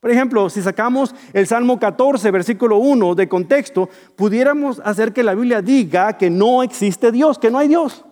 Por 0.00 0.10
ejemplo, 0.10 0.48
si 0.50 0.62
sacamos 0.62 1.14
el 1.32 1.46
Salmo 1.46 1.78
14, 1.78 2.30
versículo 2.30 2.76
1 2.78 3.14
de 3.14 3.28
contexto, 3.28 3.88
pudiéramos 4.14 4.80
hacer 4.84 5.12
que 5.12 5.22
la 5.22 5.34
Biblia 5.34 5.62
diga 5.62 6.16
que 6.18 6.30
no 6.30 6.62
existe 6.62 7.10
Dios, 7.10 7.38
que 7.38 7.50
no 7.50 7.58
hay 7.58 7.68
Dios. 7.68 8.04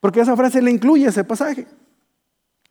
Porque 0.00 0.20
esa 0.20 0.36
frase 0.36 0.60
le 0.60 0.70
incluye 0.70 1.06
ese 1.06 1.24
pasaje. 1.24 1.66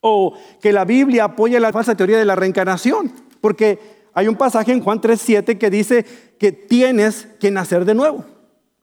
O 0.01 0.37
que 0.61 0.73
la 0.73 0.83
Biblia 0.83 1.23
apoya 1.23 1.59
la 1.59 1.71
falsa 1.71 1.95
teoría 1.95 2.17
de 2.17 2.25
la 2.25 2.35
reencarnación. 2.35 3.11
Porque 3.39 3.79
hay 4.13 4.27
un 4.27 4.35
pasaje 4.35 4.73
en 4.73 4.81
Juan 4.81 4.99
3.7 4.99 5.57
que 5.57 5.69
dice 5.69 6.05
que 6.37 6.51
tienes 6.51 7.27
que 7.39 7.51
nacer 7.51 7.85
de 7.85 7.95
nuevo. 7.95 8.25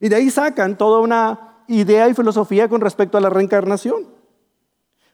Y 0.01 0.09
de 0.09 0.17
ahí 0.17 0.31
sacan 0.31 0.79
toda 0.79 1.01
una 1.01 1.63
idea 1.69 2.09
y 2.09 2.15
filosofía 2.15 2.69
con 2.69 2.81
respecto 2.81 3.19
a 3.19 3.21
la 3.21 3.29
reencarnación. 3.29 4.07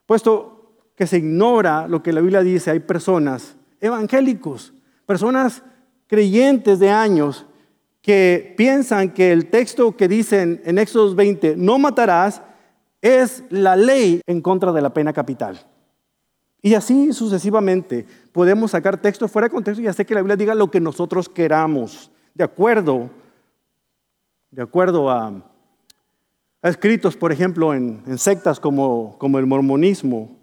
Puesto 0.07 0.85
que 0.95 1.07
se 1.07 1.19
ignora 1.19 1.89
lo 1.89 2.03
que 2.03 2.13
la 2.13 2.21
Biblia 2.21 2.43
dice, 2.43 2.71
hay 2.71 2.81
personas 2.81 3.57
evangélicos, 3.85 4.73
personas 5.05 5.63
creyentes 6.07 6.79
de 6.79 6.91
años 6.91 7.45
que 8.01 8.55
piensan 8.57 9.13
que 9.13 9.31
el 9.33 9.51
texto 9.51 9.97
que 9.97 10.09
dicen 10.09 10.63
en 10.65 10.79
Éxodo 10.79 11.15
20, 11.15 11.57
no 11.57 11.79
matarás, 11.79 12.43
es 13.03 13.45
la 13.51 13.77
ley 13.77 14.21
en 14.27 14.41
contra 14.41 14.73
de 14.73 14.81
la 14.81 14.93
pena 14.93 15.13
capital. 15.13 15.61
Y 16.63 16.75
así 16.75 17.13
sucesivamente 17.13 18.07
podemos 18.33 18.71
sacar 18.71 18.97
textos 18.97 19.31
fuera 19.31 19.49
de 19.49 19.55
contexto 19.55 19.83
y 19.83 19.87
hacer 19.87 20.07
que 20.07 20.15
la 20.15 20.21
Biblia 20.21 20.37
diga 20.37 20.55
lo 20.55 20.71
que 20.71 20.81
nosotros 20.81 21.29
queramos, 21.29 22.11
de 22.33 22.45
acuerdo, 22.45 23.11
de 24.51 24.63
acuerdo 24.63 25.11
a, 25.11 25.43
escritos, 26.63 27.19
por 27.19 27.33
ejemplo, 27.33 27.75
en, 27.75 28.03
sectas 28.17 28.59
como, 28.59 29.17
como 29.19 29.39
el 29.39 29.45
mormonismo, 29.45 30.34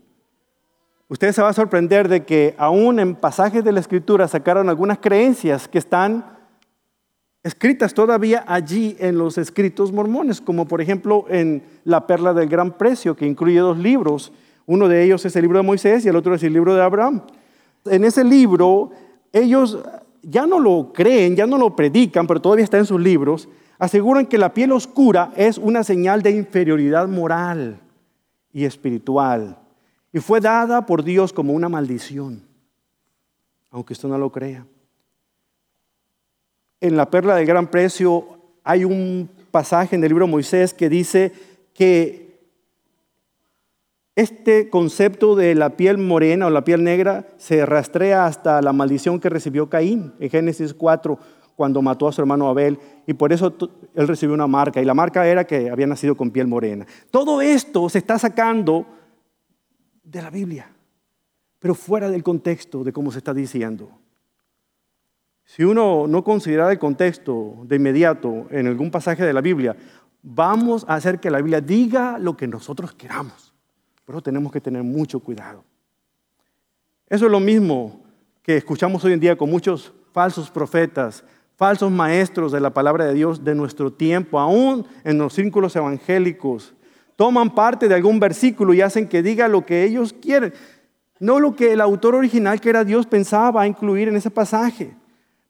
Usted 1.11 1.33
se 1.33 1.41
va 1.41 1.49
a 1.49 1.53
sorprender 1.53 2.07
de 2.07 2.23
que 2.23 2.55
aún 2.57 2.97
en 2.97 3.15
pasajes 3.15 3.65
de 3.65 3.73
la 3.73 3.81
Escritura 3.81 4.29
sacaron 4.29 4.69
algunas 4.69 4.99
creencias 4.99 5.67
que 5.67 5.77
están 5.77 6.23
escritas 7.43 7.93
todavía 7.93 8.45
allí 8.47 8.95
en 8.97 9.17
los 9.17 9.37
escritos 9.37 9.91
mormones, 9.91 10.39
como 10.39 10.69
por 10.69 10.79
ejemplo 10.79 11.25
en 11.27 11.63
La 11.83 12.07
Perla 12.07 12.33
del 12.33 12.47
Gran 12.47 12.77
Precio, 12.77 13.13
que 13.17 13.27
incluye 13.27 13.59
dos 13.59 13.77
libros. 13.77 14.31
Uno 14.65 14.87
de 14.87 15.03
ellos 15.03 15.25
es 15.25 15.35
el 15.35 15.41
libro 15.41 15.57
de 15.57 15.65
Moisés 15.65 16.05
y 16.05 16.07
el 16.07 16.15
otro 16.15 16.33
es 16.33 16.43
el 16.43 16.53
libro 16.53 16.75
de 16.75 16.81
Abraham. 16.81 17.23
En 17.87 18.05
ese 18.05 18.23
libro 18.23 18.91
ellos 19.33 19.79
ya 20.21 20.45
no 20.45 20.61
lo 20.61 20.93
creen, 20.93 21.35
ya 21.35 21.45
no 21.45 21.57
lo 21.57 21.75
predican, 21.75 22.25
pero 22.25 22.39
todavía 22.39 22.63
está 22.63 22.77
en 22.77 22.85
sus 22.85 23.01
libros, 23.01 23.49
aseguran 23.79 24.27
que 24.27 24.37
la 24.37 24.53
piel 24.53 24.71
oscura 24.71 25.33
es 25.35 25.57
una 25.57 25.83
señal 25.83 26.21
de 26.21 26.31
inferioridad 26.31 27.09
moral 27.09 27.81
y 28.53 28.63
espiritual. 28.63 29.57
Y 30.13 30.19
fue 30.19 30.41
dada 30.41 30.85
por 30.85 31.03
Dios 31.03 31.31
como 31.31 31.53
una 31.53 31.69
maldición, 31.69 32.43
aunque 33.69 33.93
usted 33.93 34.09
no 34.09 34.17
lo 34.17 34.31
crea. 34.31 34.65
En 36.81 36.97
la 36.97 37.09
perla 37.09 37.35
del 37.35 37.45
gran 37.45 37.67
precio 37.67 38.39
hay 38.63 38.83
un 38.83 39.29
pasaje 39.51 39.95
en 39.95 40.03
el 40.03 40.09
libro 40.09 40.25
de 40.25 40.31
Moisés 40.31 40.73
que 40.73 40.89
dice 40.89 41.31
que 41.73 42.21
este 44.15 44.69
concepto 44.69 45.35
de 45.35 45.55
la 45.55 45.71
piel 45.71 45.97
morena 45.97 46.47
o 46.47 46.49
la 46.49 46.65
piel 46.65 46.83
negra 46.83 47.27
se 47.37 47.65
rastrea 47.65 48.25
hasta 48.25 48.61
la 48.61 48.73
maldición 48.73 49.19
que 49.19 49.29
recibió 49.29 49.69
Caín 49.69 50.13
en 50.19 50.29
Génesis 50.29 50.73
4 50.73 51.17
cuando 51.55 51.81
mató 51.81 52.07
a 52.07 52.11
su 52.11 52.21
hermano 52.21 52.49
Abel 52.49 52.77
y 53.07 53.13
por 53.13 53.31
eso 53.31 53.55
él 53.95 54.07
recibió 54.07 54.33
una 54.33 54.47
marca 54.47 54.81
y 54.81 54.85
la 54.85 54.93
marca 54.93 55.25
era 55.25 55.45
que 55.45 55.69
había 55.69 55.87
nacido 55.87 56.15
con 56.15 56.31
piel 56.31 56.47
morena. 56.47 56.85
Todo 57.09 57.41
esto 57.41 57.87
se 57.87 57.99
está 57.99 58.19
sacando 58.19 58.85
de 60.11 60.21
la 60.21 60.29
Biblia, 60.29 60.69
pero 61.59 61.73
fuera 61.73 62.09
del 62.09 62.23
contexto 62.23 62.83
de 62.83 62.91
cómo 62.91 63.11
se 63.11 63.19
está 63.19 63.33
diciendo. 63.33 63.89
Si 65.45 65.63
uno 65.63 66.05
no 66.07 66.23
considera 66.23 66.71
el 66.71 66.79
contexto 66.79 67.55
de 67.63 67.77
inmediato 67.77 68.47
en 68.51 68.67
algún 68.67 68.91
pasaje 68.91 69.23
de 69.23 69.33
la 69.33 69.41
Biblia, 69.41 69.75
vamos 70.21 70.85
a 70.87 70.95
hacer 70.95 71.19
que 71.19 71.31
la 71.31 71.37
Biblia 71.37 71.61
diga 71.61 72.17
lo 72.19 72.37
que 72.37 72.47
nosotros 72.47 72.93
queramos. 72.93 73.53
Pero 74.05 74.21
tenemos 74.21 74.51
que 74.51 74.61
tener 74.61 74.83
mucho 74.83 75.19
cuidado. 75.19 75.63
Eso 77.07 77.25
es 77.25 77.31
lo 77.31 77.39
mismo 77.39 78.01
que 78.41 78.57
escuchamos 78.57 79.03
hoy 79.03 79.13
en 79.13 79.19
día 79.19 79.37
con 79.37 79.49
muchos 79.49 79.93
falsos 80.11 80.49
profetas, 80.49 81.23
falsos 81.55 81.91
maestros 81.91 82.51
de 82.51 82.59
la 82.59 82.73
palabra 82.73 83.05
de 83.05 83.13
Dios 83.13 83.43
de 83.43 83.55
nuestro 83.55 83.91
tiempo, 83.91 84.39
aún 84.39 84.85
en 85.03 85.17
los 85.17 85.33
círculos 85.33 85.75
evangélicos 85.75 86.73
toman 87.15 87.53
parte 87.53 87.87
de 87.87 87.95
algún 87.95 88.19
versículo 88.19 88.73
y 88.73 88.81
hacen 88.81 89.07
que 89.07 89.21
diga 89.21 89.47
lo 89.47 89.65
que 89.65 89.83
ellos 89.83 90.13
quieren, 90.13 90.53
no 91.19 91.39
lo 91.39 91.55
que 91.55 91.73
el 91.73 91.81
autor 91.81 92.15
original, 92.15 92.59
que 92.59 92.69
era 92.69 92.83
Dios, 92.83 93.05
pensaba 93.05 93.67
incluir 93.67 94.07
en 94.07 94.15
ese 94.15 94.31
pasaje. 94.31 94.95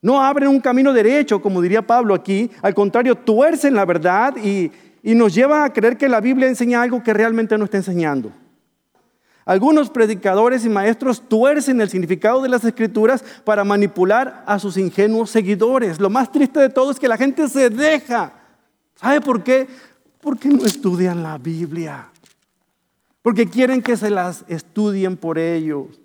No 0.01 0.21
abren 0.21 0.49
un 0.49 0.59
camino 0.59 0.91
derecho, 0.93 1.41
como 1.41 1.61
diría 1.61 1.85
Pablo 1.85 2.15
aquí, 2.15 2.49
al 2.61 2.73
contrario, 2.73 3.15
tuercen 3.15 3.75
la 3.75 3.85
verdad 3.85 4.35
y, 4.37 4.71
nos 5.03 5.33
lleva 5.33 5.63
a 5.63 5.73
creer 5.73 5.97
que 5.97 6.09
la 6.09 6.21
Biblia 6.21 6.47
enseña 6.47 6.81
algo 6.81 7.01
que 7.01 7.13
realmente 7.13 7.57
no 7.57 7.65
está 7.65 7.77
enseñando. 7.77 8.31
Algunos 9.45 9.89
predicadores 9.89 10.63
y 10.65 10.69
maestros 10.69 11.27
tuercen 11.27 11.81
el 11.81 11.89
significado 11.89 12.41
de 12.41 12.49
las 12.49 12.63
escrituras 12.63 13.23
para 13.43 13.63
manipular 13.63 14.43
a 14.45 14.59
sus 14.59 14.77
ingenuos 14.77 15.31
seguidores. 15.31 15.99
Lo 15.99 16.09
más 16.09 16.31
triste 16.31 16.59
de 16.59 16.69
todo 16.69 16.91
es 16.91 16.99
que 16.99 17.07
la 17.07 17.17
gente 17.17 17.47
se 17.49 17.69
deja. 17.69 18.33
¿Sabe 18.95 19.21
por 19.21 19.43
qué? 19.43 19.67
¿Por 20.21 20.37
qué 20.37 20.49
no 20.49 20.65
estudian 20.65 21.23
la 21.23 21.37
Biblia? 21.37 22.09
Porque 23.21 23.47
quieren 23.47 23.81
que 23.81 23.97
se 23.97 24.09
las 24.09 24.45
estudien 24.47 25.17
por 25.17 25.37
ellos. 25.37 25.99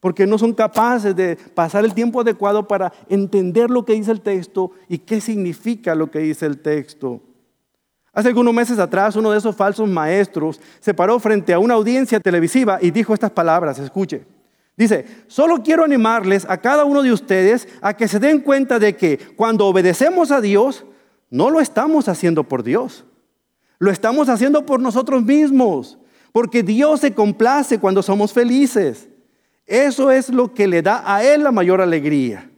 Porque 0.00 0.26
no 0.26 0.38
son 0.38 0.52
capaces 0.52 1.16
de 1.16 1.36
pasar 1.36 1.84
el 1.84 1.94
tiempo 1.94 2.20
adecuado 2.20 2.68
para 2.68 2.92
entender 3.08 3.70
lo 3.70 3.84
que 3.84 3.94
dice 3.94 4.12
el 4.12 4.20
texto 4.20 4.70
y 4.88 4.98
qué 4.98 5.20
significa 5.20 5.94
lo 5.94 6.10
que 6.10 6.20
dice 6.20 6.46
el 6.46 6.58
texto. 6.58 7.20
Hace 8.12 8.28
algunos 8.28 8.54
meses 8.54 8.78
atrás, 8.78 9.16
uno 9.16 9.30
de 9.30 9.38
esos 9.38 9.56
falsos 9.56 9.88
maestros 9.88 10.60
se 10.80 10.94
paró 10.94 11.18
frente 11.18 11.52
a 11.52 11.58
una 11.58 11.74
audiencia 11.74 12.20
televisiva 12.20 12.78
y 12.80 12.90
dijo 12.90 13.12
estas 13.12 13.30
palabras, 13.30 13.78
escuche. 13.78 14.24
Dice, 14.76 15.06
solo 15.26 15.62
quiero 15.62 15.84
animarles 15.84 16.46
a 16.48 16.58
cada 16.58 16.84
uno 16.84 17.02
de 17.02 17.12
ustedes 17.12 17.66
a 17.80 17.94
que 17.94 18.08
se 18.08 18.18
den 18.18 18.40
cuenta 18.40 18.78
de 18.78 18.94
que 18.94 19.18
cuando 19.36 19.66
obedecemos 19.66 20.30
a 20.30 20.40
Dios, 20.40 20.84
no 21.30 21.50
lo 21.50 21.60
estamos 21.60 22.08
haciendo 22.08 22.44
por 22.44 22.62
Dios. 22.62 23.04
Lo 23.78 23.90
estamos 23.90 24.28
haciendo 24.28 24.64
por 24.64 24.80
nosotros 24.80 25.22
mismos, 25.22 25.98
porque 26.32 26.62
Dios 26.62 27.00
se 27.00 27.12
complace 27.12 27.78
cuando 27.78 28.02
somos 28.02 28.32
felices. 28.32 29.08
Eso 29.66 30.10
es 30.10 30.28
lo 30.28 30.54
que 30.54 30.66
le 30.66 30.82
da 30.82 31.02
a 31.04 31.24
Él 31.24 31.42
la 31.42 31.52
mayor 31.52 31.80
alegría. 31.80 32.50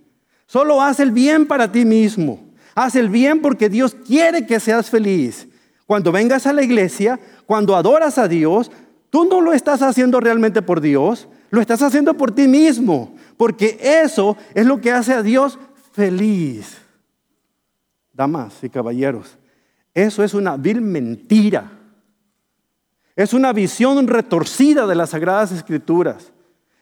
Solo 0.46 0.80
haz 0.80 1.00
el 1.00 1.10
bien 1.10 1.46
para 1.46 1.70
ti 1.70 1.84
mismo. 1.84 2.40
Haz 2.74 2.96
el 2.96 3.08
bien 3.08 3.40
porque 3.40 3.68
Dios 3.68 3.96
quiere 4.06 4.46
que 4.46 4.60
seas 4.60 4.88
feliz. 4.88 5.48
Cuando 5.86 6.12
vengas 6.12 6.46
a 6.46 6.52
la 6.52 6.62
iglesia, 6.62 7.18
cuando 7.46 7.74
adoras 7.74 8.18
a 8.18 8.28
Dios, 8.28 8.70
tú 9.10 9.24
no 9.24 9.40
lo 9.40 9.52
estás 9.52 9.82
haciendo 9.82 10.20
realmente 10.20 10.62
por 10.62 10.80
Dios, 10.80 11.28
lo 11.50 11.60
estás 11.60 11.82
haciendo 11.82 12.14
por 12.14 12.32
ti 12.32 12.46
mismo, 12.46 13.14
porque 13.36 13.78
eso 13.80 14.36
es 14.54 14.66
lo 14.66 14.80
que 14.80 14.92
hace 14.92 15.14
a 15.14 15.22
Dios 15.22 15.58
feliz. 15.92 16.76
Damas 18.12 18.62
y 18.62 18.68
caballeros, 18.68 19.38
eso 20.02 20.22
es 20.22 20.34
una 20.34 20.56
vil 20.56 20.80
mentira. 20.80 21.72
Es 23.16 23.32
una 23.32 23.52
visión 23.52 24.06
retorcida 24.06 24.86
de 24.86 24.94
las 24.94 25.10
Sagradas 25.10 25.50
Escrituras. 25.50 26.32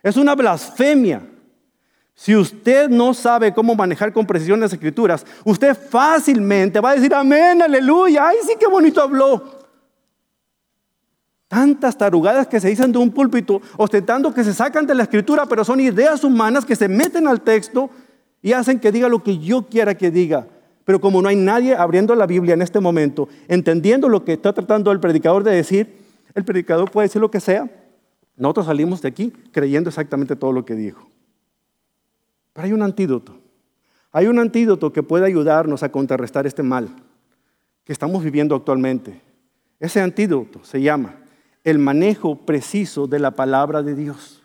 Es 0.03 0.17
una 0.17 0.35
blasfemia. 0.35 1.23
Si 2.15 2.35
usted 2.35 2.89
no 2.89 3.13
sabe 3.15 3.53
cómo 3.53 3.75
manejar 3.75 4.13
con 4.13 4.27
precisión 4.27 4.61
las 4.61 4.73
escrituras, 4.73 5.25
usted 5.45 5.77
fácilmente 5.77 6.81
va 6.81 6.91
a 6.91 6.95
decir 6.95 7.15
amén, 7.15 7.61
aleluya, 7.61 8.29
ay 8.29 8.37
sí, 8.47 8.55
qué 8.59 8.67
bonito 8.67 9.03
habló. 9.03 9.67
Tantas 11.47 11.97
tarugadas 11.97 12.47
que 12.47 12.59
se 12.59 12.69
dicen 12.69 12.91
de 12.91 12.99
un 12.99 13.11
púlpito, 13.11 13.61
ostentando 13.77 14.33
que 14.33 14.45
se 14.45 14.55
sacan 14.55 14.87
de 14.87 14.95
la 14.95 15.05
escritura, 15.05 15.47
pero 15.47 15.65
son 15.65 15.79
ideas 15.79 16.25
humanas 16.25 16.65
que 16.65 16.75
se 16.75 16.89
meten 16.89 17.29
al 17.29 17.43
texto 17.43 17.91
y 18.41 18.53
hacen 18.53 18.81
que 18.81 18.93
diga 18.93 19.09
lo 19.09 19.23
que 19.23 19.39
yo 19.39 19.67
quiera 19.67 19.95
que 19.95 20.11
diga. 20.11 20.47
Pero 20.87 21.01
como 21.01 21.21
no 21.21 21.29
hay 21.29 21.35
nadie 21.35 21.75
abriendo 21.75 22.15
la 22.15 22.27
Biblia 22.27 22.55
en 22.55 22.63
este 22.63 22.79
momento, 22.79 23.29
entendiendo 23.49 24.09
lo 24.09 24.25
que 24.25 24.35
está 24.35 24.53
tratando 24.53 24.93
el 24.93 25.01
predicador 25.01 25.43
de 25.43 25.51
decir, 25.51 25.93
el 26.33 26.45
predicador 26.45 26.93
puede 26.93 27.09
decir 27.09 27.21
lo 27.21 27.31
que 27.31 27.41
sea. 27.41 27.69
Nosotros 28.37 28.67
salimos 28.67 29.03
de 29.03 29.09
aquí 29.09 29.33
creyendo 29.51 29.89
exactamente 29.89 30.37
todo 30.37 30.53
lo 30.53 30.65
que 30.65 30.77
dijo. 30.77 31.11
Pero 32.53 32.67
hay 32.67 32.73
un 32.73 32.83
antídoto. 32.83 33.37
Hay 34.13 34.29
un 34.29 34.39
antídoto 34.39 34.93
que 34.93 35.03
puede 35.03 35.27
ayudarnos 35.27 35.83
a 35.83 35.91
contrarrestar 35.91 36.47
este 36.47 36.63
mal 36.63 36.89
que 37.83 37.93
estamos 37.93 38.23
viviendo 38.23 38.55
actualmente. 38.55 39.21
Ese 39.81 40.01
antídoto 40.01 40.63
se 40.63 40.81
llama 40.81 41.17
el 41.65 41.81
manejo 41.81 42.47
preciso 42.47 43.09
de 43.09 43.19
la 43.19 43.33
palabra 43.33 43.83
de 43.83 43.97
Dios. 43.97 44.45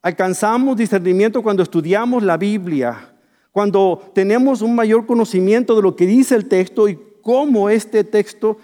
Alcanzamos 0.00 0.78
discernimiento 0.78 1.42
cuando 1.42 1.62
estudiamos 1.62 2.22
la 2.22 2.38
Biblia, 2.38 3.11
cuando 3.52 4.10
tenemos 4.14 4.60
un 4.62 4.74
mayor 4.74 5.06
conocimiento 5.06 5.76
de 5.76 5.82
lo 5.82 5.94
que 5.94 6.06
dice 6.06 6.34
el 6.34 6.48
texto 6.48 6.88
y 6.88 6.98
cómo 7.22 7.70
este 7.70 8.02
texto 8.02 8.58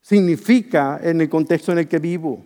significa 0.00 0.98
en 1.02 1.20
el 1.20 1.28
contexto 1.28 1.72
en 1.72 1.78
el 1.78 1.88
que 1.88 1.98
vivo 1.98 2.42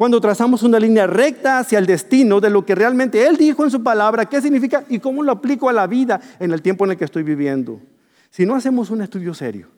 cuando 0.00 0.18
trazamos 0.18 0.62
una 0.62 0.80
línea 0.80 1.06
recta 1.06 1.58
hacia 1.58 1.78
el 1.78 1.84
destino 1.84 2.40
de 2.40 2.48
lo 2.48 2.64
que 2.64 2.74
realmente 2.74 3.26
Él 3.26 3.36
dijo 3.36 3.64
en 3.64 3.70
su 3.70 3.82
palabra, 3.82 4.24
qué 4.24 4.40
significa 4.40 4.82
y 4.88 4.98
cómo 4.98 5.22
lo 5.22 5.30
aplico 5.30 5.68
a 5.68 5.74
la 5.74 5.86
vida 5.86 6.18
en 6.38 6.52
el 6.52 6.62
tiempo 6.62 6.86
en 6.86 6.92
el 6.92 6.96
que 6.96 7.04
estoy 7.04 7.22
viviendo. 7.22 7.82
Si 8.30 8.46
no 8.46 8.54
hacemos 8.54 8.88
un 8.88 9.02
estudio 9.02 9.34
serio, 9.34 9.68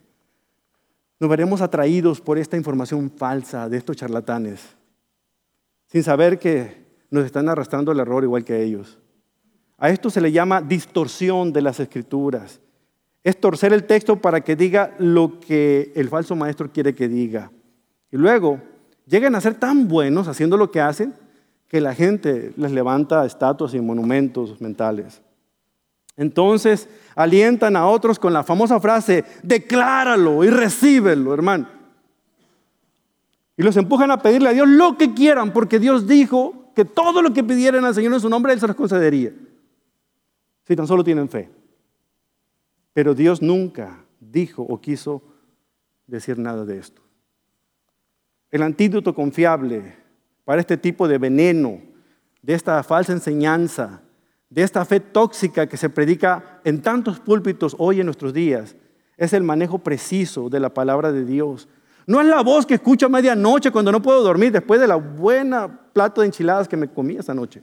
nos 1.18 1.28
veremos 1.28 1.60
atraídos 1.60 2.20
por 2.20 2.38
esta 2.38 2.56
información 2.56 3.10
falsa 3.10 3.68
de 3.68 3.76
estos 3.76 3.96
charlatanes, 3.96 4.60
sin 5.88 6.04
saber 6.04 6.38
que 6.38 6.86
nos 7.10 7.24
están 7.24 7.48
arrastrando 7.48 7.90
el 7.90 7.98
error 7.98 8.22
igual 8.22 8.44
que 8.44 8.62
ellos. 8.62 9.00
A 9.82 9.90
esto 9.90 10.10
se 10.10 10.20
le 10.20 10.30
llama 10.30 10.62
distorsión 10.62 11.52
de 11.52 11.60
las 11.60 11.80
escrituras. 11.80 12.60
Es 13.24 13.40
torcer 13.40 13.72
el 13.72 13.82
texto 13.82 14.14
para 14.14 14.40
que 14.40 14.54
diga 14.54 14.94
lo 15.00 15.40
que 15.40 15.90
el 15.96 16.08
falso 16.08 16.36
maestro 16.36 16.70
quiere 16.70 16.94
que 16.94 17.08
diga. 17.08 17.50
Y 18.12 18.16
luego 18.16 18.60
llegan 19.08 19.34
a 19.34 19.40
ser 19.40 19.54
tan 19.54 19.88
buenos 19.88 20.28
haciendo 20.28 20.56
lo 20.56 20.70
que 20.70 20.80
hacen 20.80 21.14
que 21.66 21.80
la 21.80 21.96
gente 21.96 22.52
les 22.56 22.70
levanta 22.70 23.26
estatuas 23.26 23.74
y 23.74 23.80
monumentos 23.80 24.60
mentales. 24.60 25.20
Entonces 26.16 26.88
alientan 27.16 27.74
a 27.74 27.88
otros 27.88 28.20
con 28.20 28.32
la 28.32 28.44
famosa 28.44 28.78
frase, 28.78 29.24
decláralo 29.42 30.44
y 30.44 30.50
recíbelo, 30.50 31.34
hermano. 31.34 31.66
Y 33.56 33.64
los 33.64 33.76
empujan 33.76 34.12
a 34.12 34.22
pedirle 34.22 34.50
a 34.50 34.52
Dios 34.52 34.68
lo 34.68 34.96
que 34.96 35.12
quieran, 35.12 35.52
porque 35.52 35.80
Dios 35.80 36.06
dijo 36.06 36.70
que 36.76 36.84
todo 36.84 37.20
lo 37.20 37.32
que 37.32 37.42
pidieran 37.42 37.84
al 37.84 37.96
Señor 37.96 38.12
en 38.12 38.20
su 38.20 38.28
nombre, 38.28 38.52
Él 38.52 38.60
se 38.60 38.68
los 38.68 38.76
concedería. 38.76 39.32
Si 40.72 40.76
tan 40.76 40.86
solo 40.86 41.04
tienen 41.04 41.28
fe. 41.28 41.50
Pero 42.94 43.14
Dios 43.14 43.42
nunca 43.42 44.06
dijo 44.18 44.62
o 44.62 44.80
quiso 44.80 45.22
decir 46.06 46.38
nada 46.38 46.64
de 46.64 46.78
esto. 46.78 47.02
El 48.50 48.62
antídoto 48.62 49.14
confiable 49.14 49.94
para 50.46 50.62
este 50.62 50.78
tipo 50.78 51.06
de 51.06 51.18
veneno, 51.18 51.82
de 52.40 52.54
esta 52.54 52.82
falsa 52.82 53.12
enseñanza, 53.12 54.00
de 54.48 54.62
esta 54.62 54.82
fe 54.86 54.98
tóxica 54.98 55.66
que 55.66 55.76
se 55.76 55.90
predica 55.90 56.62
en 56.64 56.80
tantos 56.80 57.20
púlpitos 57.20 57.76
hoy 57.78 58.00
en 58.00 58.06
nuestros 58.06 58.32
días, 58.32 58.74
es 59.18 59.34
el 59.34 59.42
manejo 59.42 59.80
preciso 59.80 60.48
de 60.48 60.60
la 60.60 60.72
palabra 60.72 61.12
de 61.12 61.26
Dios. 61.26 61.68
No 62.06 62.18
es 62.18 62.26
la 62.26 62.40
voz 62.40 62.64
que 62.64 62.76
escucho 62.76 63.04
a 63.04 63.10
medianoche 63.10 63.70
cuando 63.70 63.92
no 63.92 64.00
puedo 64.00 64.22
dormir 64.22 64.52
después 64.52 64.80
de 64.80 64.88
la 64.88 64.96
buena 64.96 65.90
plato 65.92 66.22
de 66.22 66.28
enchiladas 66.28 66.66
que 66.66 66.78
me 66.78 66.88
comí 66.88 67.16
esa 67.16 67.34
noche. 67.34 67.62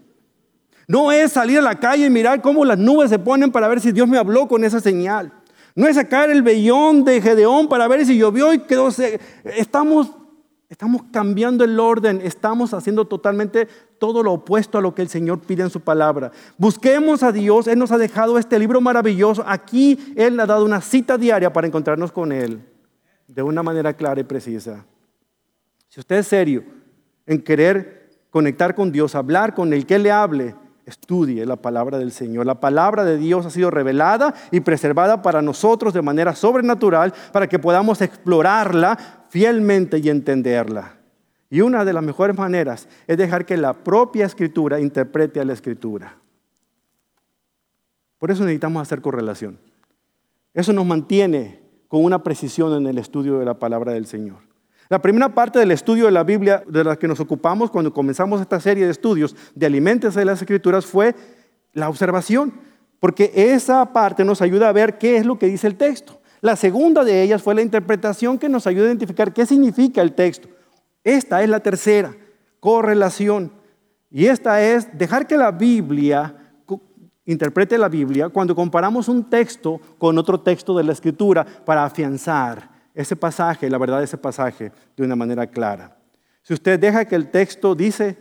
No 0.89 1.11
es 1.11 1.33
salir 1.33 1.59
a 1.59 1.61
la 1.61 1.79
calle 1.79 2.07
y 2.07 2.09
mirar 2.09 2.41
cómo 2.41 2.65
las 2.65 2.79
nubes 2.79 3.11
se 3.11 3.19
ponen 3.19 3.51
para 3.51 3.67
ver 3.67 3.79
si 3.79 3.91
Dios 3.91 4.07
me 4.07 4.17
habló 4.17 4.47
con 4.47 4.63
esa 4.63 4.79
señal. 4.79 5.31
No 5.75 5.87
es 5.87 5.95
sacar 5.95 6.31
el 6.31 6.41
vellón 6.41 7.03
de 7.03 7.21
Gedeón 7.21 7.69
para 7.69 7.87
ver 7.87 8.03
si 8.07 8.17
llovió 8.17 8.51
y 8.51 8.59
quedó. 8.59 8.89
Estamos 9.43 10.09
Estamos 10.69 11.01
cambiando 11.11 11.63
el 11.63 11.79
orden, 11.79 12.21
estamos 12.23 12.75
haciendo 12.75 13.05
totalmente 13.05 13.67
todo 13.97 14.21
lo 14.21 14.33
opuesto 14.33 14.77
a 14.77 14.81
lo 14.81 14.93
que 14.93 15.01
el 15.01 15.09
Señor 15.09 15.39
pide 15.39 15.63
en 15.63 15.71
su 15.71 15.81
palabra. 15.81 16.31
Busquemos 16.59 17.23
a 17.23 17.31
Dios, 17.31 17.67
Él 17.67 17.79
nos 17.79 17.91
ha 17.91 17.97
dejado 17.97 18.37
este 18.37 18.59
libro 18.59 18.79
maravilloso. 18.79 19.43
Aquí 19.47 20.13
Él 20.15 20.39
ha 20.39 20.45
dado 20.45 20.63
una 20.63 20.79
cita 20.79 21.17
diaria 21.17 21.51
para 21.51 21.65
encontrarnos 21.65 22.11
con 22.11 22.31
Él 22.31 22.63
de 23.27 23.41
una 23.41 23.63
manera 23.63 23.93
clara 23.93 24.21
y 24.21 24.25
precisa. 24.25 24.85
Si 25.87 25.99
usted 25.99 26.17
es 26.17 26.27
serio 26.27 26.63
en 27.25 27.41
querer 27.41 28.11
conectar 28.29 28.75
con 28.75 28.91
Dios, 28.91 29.15
hablar 29.15 29.55
con 29.55 29.73
el 29.73 29.87
que 29.87 29.97
le 29.97 30.11
hable, 30.11 30.53
estudie 30.89 31.45
la 31.45 31.55
palabra 31.55 31.97
del 31.97 32.11
Señor. 32.11 32.45
La 32.45 32.59
palabra 32.59 33.05
de 33.05 33.17
Dios 33.17 33.45
ha 33.45 33.49
sido 33.49 33.71
revelada 33.71 34.33
y 34.51 34.59
preservada 34.59 35.21
para 35.21 35.41
nosotros 35.41 35.93
de 35.93 36.01
manera 36.01 36.35
sobrenatural 36.35 37.13
para 37.31 37.47
que 37.47 37.59
podamos 37.59 38.01
explorarla 38.01 39.25
fielmente 39.29 39.99
y 39.99 40.09
entenderla. 40.09 40.97
Y 41.49 41.61
una 41.61 41.85
de 41.85 41.93
las 41.93 42.03
mejores 42.03 42.37
maneras 42.37 42.87
es 43.07 43.17
dejar 43.17 43.45
que 43.45 43.57
la 43.57 43.73
propia 43.73 44.25
escritura 44.25 44.79
interprete 44.79 45.39
a 45.39 45.45
la 45.45 45.53
escritura. 45.53 46.17
Por 48.19 48.31
eso 48.31 48.43
necesitamos 48.43 48.81
hacer 48.81 49.01
correlación. 49.01 49.57
Eso 50.53 50.73
nos 50.73 50.85
mantiene 50.85 51.61
con 51.87 52.03
una 52.03 52.21
precisión 52.21 52.73
en 52.73 52.87
el 52.87 52.97
estudio 52.97 53.39
de 53.39 53.45
la 53.45 53.57
palabra 53.57 53.93
del 53.93 54.05
Señor. 54.05 54.48
La 54.89 54.99
primera 54.99 55.29
parte 55.29 55.59
del 55.59 55.69
estudio 55.69 56.05
de 56.05 56.11
la 56.11 56.23
Biblia 56.23 56.63
de 56.65 56.83
la 56.83 56.95
que 56.95 57.07
nos 57.07 57.19
ocupamos 57.19 57.69
cuando 57.69 57.93
comenzamos 57.93 58.41
esta 58.41 58.59
serie 58.59 58.85
de 58.85 58.91
estudios 58.91 59.35
de 59.53 59.67
alimentos 59.67 60.15
de 60.15 60.25
las 60.25 60.41
escrituras 60.41 60.83
fue 60.83 61.15
la 61.73 61.89
observación, 61.89 62.51
porque 62.99 63.31
esa 63.35 63.93
parte 63.93 64.25
nos 64.25 64.41
ayuda 64.41 64.67
a 64.67 64.71
ver 64.71 64.97
qué 64.97 65.17
es 65.17 65.27
lo 65.27 65.37
que 65.37 65.45
dice 65.45 65.67
el 65.67 65.75
texto. 65.75 66.19
La 66.41 66.55
segunda 66.55 67.03
de 67.03 67.21
ellas 67.21 67.43
fue 67.43 67.53
la 67.53 67.61
interpretación 67.61 68.39
que 68.39 68.49
nos 68.49 68.65
ayuda 68.65 68.85
a 68.85 68.87
identificar 68.87 69.31
qué 69.31 69.45
significa 69.45 70.01
el 70.01 70.13
texto. 70.13 70.49
Esta 71.03 71.43
es 71.43 71.49
la 71.49 71.59
tercera, 71.59 72.15
correlación. 72.59 73.51
Y 74.09 74.25
esta 74.25 74.59
es 74.59 74.97
dejar 74.97 75.27
que 75.27 75.37
la 75.37 75.51
Biblia 75.51 76.35
interprete 77.25 77.77
la 77.77 77.89
Biblia 77.89 78.29
cuando 78.29 78.55
comparamos 78.55 79.07
un 79.07 79.29
texto 79.29 79.79
con 79.99 80.17
otro 80.17 80.39
texto 80.39 80.75
de 80.75 80.83
la 80.83 80.93
Escritura 80.93 81.45
para 81.63 81.83
afianzar 81.83 82.78
ese 82.93 83.15
pasaje, 83.15 83.69
la 83.69 83.77
verdad 83.77 83.99
de 83.99 84.05
ese 84.05 84.17
pasaje, 84.17 84.71
de 84.95 85.03
una 85.03 85.15
manera 85.15 85.47
clara. 85.47 85.97
Si 86.41 86.53
usted 86.53 86.79
deja 86.79 87.05
que 87.05 87.15
el 87.15 87.29
texto 87.29 87.75
dice 87.75 88.17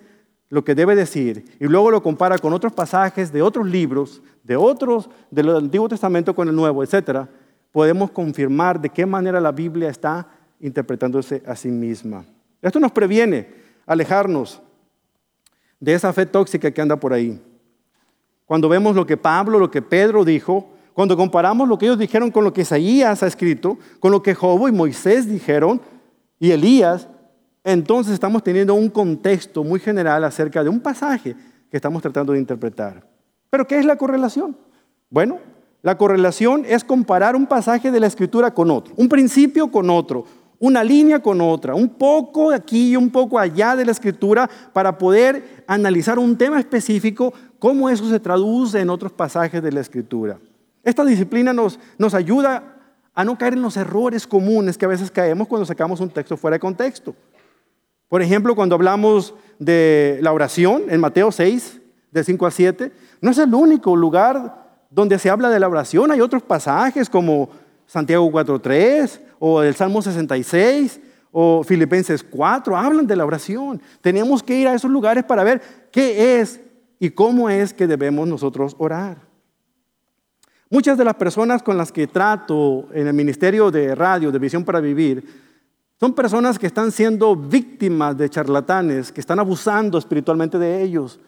lo 0.48 0.64
que 0.64 0.74
debe 0.74 0.94
decir 0.94 1.44
y 1.60 1.66
luego 1.66 1.90
lo 1.90 2.02
compara 2.02 2.38
con 2.38 2.52
otros 2.52 2.72
pasajes 2.72 3.32
de 3.32 3.42
otros 3.42 3.66
libros, 3.66 4.22
de 4.42 4.56
otros 4.56 5.08
del 5.30 5.54
Antiguo 5.54 5.88
Testamento 5.88 6.34
con 6.34 6.48
el 6.48 6.54
Nuevo, 6.54 6.82
etcétera, 6.82 7.28
podemos 7.72 8.10
confirmar 8.10 8.80
de 8.80 8.88
qué 8.88 9.06
manera 9.06 9.40
la 9.40 9.52
Biblia 9.52 9.88
está 9.90 10.26
interpretándose 10.60 11.42
a 11.46 11.54
sí 11.54 11.68
misma. 11.68 12.24
Esto 12.60 12.80
nos 12.80 12.92
previene 12.92 13.48
alejarnos 13.86 14.60
de 15.80 15.94
esa 15.94 16.12
fe 16.12 16.26
tóxica 16.26 16.70
que 16.70 16.80
anda 16.80 16.96
por 16.96 17.12
ahí. 17.12 17.40
Cuando 18.46 18.68
vemos 18.68 18.96
lo 18.96 19.06
que 19.06 19.16
Pablo, 19.16 19.58
lo 19.58 19.70
que 19.70 19.82
Pedro 19.82 20.24
dijo, 20.24 20.70
cuando 20.98 21.16
comparamos 21.16 21.68
lo 21.68 21.78
que 21.78 21.86
ellos 21.86 21.96
dijeron 21.96 22.32
con 22.32 22.42
lo 22.42 22.52
que 22.52 22.62
Isaías 22.62 23.22
ha 23.22 23.28
escrito, 23.28 23.78
con 24.00 24.10
lo 24.10 24.20
que 24.20 24.34
Job 24.34 24.66
y 24.66 24.72
Moisés 24.72 25.28
dijeron 25.28 25.80
y 26.40 26.50
Elías, 26.50 27.06
entonces 27.62 28.14
estamos 28.14 28.42
teniendo 28.42 28.74
un 28.74 28.88
contexto 28.88 29.62
muy 29.62 29.78
general 29.78 30.24
acerca 30.24 30.64
de 30.64 30.68
un 30.68 30.80
pasaje 30.80 31.36
que 31.70 31.76
estamos 31.76 32.02
tratando 32.02 32.32
de 32.32 32.40
interpretar. 32.40 33.06
Pero 33.48 33.64
¿qué 33.64 33.78
es 33.78 33.84
la 33.84 33.94
correlación? 33.94 34.56
Bueno, 35.08 35.38
la 35.82 35.96
correlación 35.96 36.64
es 36.66 36.82
comparar 36.82 37.36
un 37.36 37.46
pasaje 37.46 37.92
de 37.92 38.00
la 38.00 38.08
escritura 38.08 38.52
con 38.52 38.68
otro, 38.68 38.92
un 38.96 39.08
principio 39.08 39.70
con 39.70 39.90
otro, 39.90 40.24
una 40.58 40.82
línea 40.82 41.22
con 41.22 41.40
otra, 41.40 41.76
un 41.76 41.90
poco 41.90 42.50
aquí 42.50 42.90
y 42.90 42.96
un 42.96 43.10
poco 43.10 43.38
allá 43.38 43.76
de 43.76 43.84
la 43.84 43.92
escritura 43.92 44.50
para 44.72 44.98
poder 44.98 45.62
analizar 45.68 46.18
un 46.18 46.36
tema 46.36 46.58
específico, 46.58 47.32
cómo 47.60 47.88
eso 47.88 48.10
se 48.10 48.18
traduce 48.18 48.80
en 48.80 48.90
otros 48.90 49.12
pasajes 49.12 49.62
de 49.62 49.70
la 49.70 49.78
escritura. 49.78 50.40
Esta 50.82 51.04
disciplina 51.04 51.52
nos, 51.52 51.78
nos 51.98 52.14
ayuda 52.14 52.76
a 53.14 53.24
no 53.24 53.36
caer 53.36 53.54
en 53.54 53.62
los 53.62 53.76
errores 53.76 54.26
comunes 54.26 54.78
que 54.78 54.84
a 54.84 54.88
veces 54.88 55.10
caemos 55.10 55.48
cuando 55.48 55.66
sacamos 55.66 56.00
un 56.00 56.10
texto 56.10 56.36
fuera 56.36 56.54
de 56.54 56.60
contexto. 56.60 57.14
Por 58.08 58.22
ejemplo, 58.22 58.54
cuando 58.54 58.74
hablamos 58.74 59.34
de 59.58 60.18
la 60.22 60.32
oración 60.32 60.84
en 60.88 61.00
Mateo 61.00 61.30
6, 61.30 61.80
de 62.10 62.24
5 62.24 62.46
a 62.46 62.50
7, 62.50 62.92
no 63.20 63.30
es 63.30 63.38
el 63.38 63.52
único 63.54 63.94
lugar 63.96 64.86
donde 64.90 65.18
se 65.18 65.30
habla 65.30 65.50
de 65.50 65.60
la 65.60 65.68
oración. 65.68 66.10
Hay 66.10 66.20
otros 66.20 66.42
pasajes 66.42 67.10
como 67.10 67.50
Santiago 67.86 68.30
4.3 68.30 69.20
o 69.38 69.62
el 69.62 69.74
Salmo 69.74 70.00
66 70.00 71.00
o 71.30 71.62
Filipenses 71.62 72.24
4 72.24 72.76
hablan 72.76 73.06
de 73.06 73.16
la 73.16 73.26
oración. 73.26 73.80
Tenemos 74.00 74.42
que 74.42 74.58
ir 74.58 74.68
a 74.68 74.74
esos 74.74 74.90
lugares 74.90 75.24
para 75.24 75.44
ver 75.44 75.60
qué 75.90 76.40
es 76.40 76.60
y 76.98 77.10
cómo 77.10 77.50
es 77.50 77.74
que 77.74 77.86
debemos 77.86 78.26
nosotros 78.26 78.74
orar. 78.78 79.27
Muchas 80.70 80.98
de 80.98 81.04
las 81.04 81.14
personas 81.14 81.62
con 81.62 81.78
las 81.78 81.90
que 81.90 82.06
trato 82.06 82.88
en 82.92 83.06
el 83.06 83.14
Ministerio 83.14 83.70
de 83.70 83.94
Radio, 83.94 84.30
de 84.30 84.38
Visión 84.38 84.64
para 84.64 84.80
Vivir, 84.80 85.24
son 85.98 86.14
personas 86.14 86.58
que 86.58 86.66
están 86.66 86.92
siendo 86.92 87.34
víctimas 87.34 88.16
de 88.16 88.28
charlatanes, 88.28 89.10
que 89.10 89.20
están 89.20 89.38
abusando 89.38 89.98
espiritualmente 89.98 90.58
de 90.58 90.82
ellos, 90.82 91.18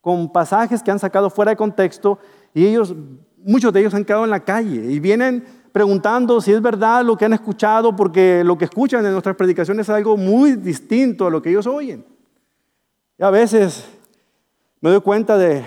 con 0.00 0.32
pasajes 0.32 0.82
que 0.82 0.90
han 0.90 0.98
sacado 0.98 1.30
fuera 1.30 1.50
de 1.50 1.56
contexto 1.56 2.18
y 2.52 2.66
ellos, 2.66 2.94
muchos 3.38 3.72
de 3.72 3.80
ellos 3.80 3.94
han 3.94 4.04
quedado 4.04 4.24
en 4.24 4.30
la 4.30 4.40
calle 4.40 4.92
y 4.92 4.98
vienen 4.98 5.44
preguntando 5.72 6.40
si 6.40 6.52
es 6.52 6.60
verdad 6.60 7.04
lo 7.04 7.16
que 7.16 7.24
han 7.24 7.32
escuchado, 7.32 7.94
porque 7.94 8.42
lo 8.44 8.58
que 8.58 8.64
escuchan 8.64 9.06
en 9.06 9.12
nuestras 9.12 9.36
predicaciones 9.36 9.88
es 9.88 9.94
algo 9.94 10.16
muy 10.16 10.54
distinto 10.54 11.26
a 11.26 11.30
lo 11.30 11.40
que 11.40 11.50
ellos 11.50 11.66
oyen. 11.66 12.04
Y 13.18 13.22
a 13.22 13.30
veces 13.30 13.86
me 14.80 14.90
doy 14.90 15.00
cuenta 15.00 15.38
de 15.38 15.64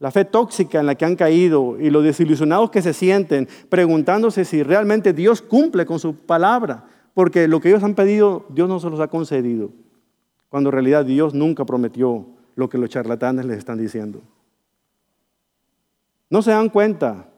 la 0.00 0.10
fe 0.10 0.24
tóxica 0.24 0.78
en 0.78 0.86
la 0.86 0.94
que 0.94 1.04
han 1.04 1.16
caído 1.16 1.78
y 1.78 1.90
los 1.90 2.04
desilusionados 2.04 2.70
que 2.70 2.82
se 2.82 2.92
sienten 2.92 3.48
preguntándose 3.68 4.44
si 4.44 4.62
realmente 4.62 5.12
Dios 5.12 5.42
cumple 5.42 5.86
con 5.86 5.98
su 5.98 6.14
palabra, 6.14 6.86
porque 7.14 7.48
lo 7.48 7.60
que 7.60 7.68
ellos 7.70 7.82
han 7.82 7.94
pedido 7.94 8.46
Dios 8.48 8.68
no 8.68 8.78
se 8.78 8.90
los 8.90 9.00
ha 9.00 9.08
concedido, 9.08 9.70
cuando 10.48 10.70
en 10.70 10.74
realidad 10.74 11.04
Dios 11.04 11.34
nunca 11.34 11.64
prometió 11.64 12.26
lo 12.54 12.68
que 12.68 12.78
los 12.78 12.90
charlatanes 12.90 13.44
les 13.44 13.58
están 13.58 13.78
diciendo. 13.78 14.22
No 16.30 16.42
se 16.42 16.52
dan 16.52 16.68
cuenta 16.68 17.28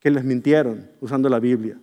que 0.00 0.10
les 0.10 0.24
mintieron 0.24 0.90
usando 1.00 1.28
la 1.28 1.38
Biblia, 1.38 1.78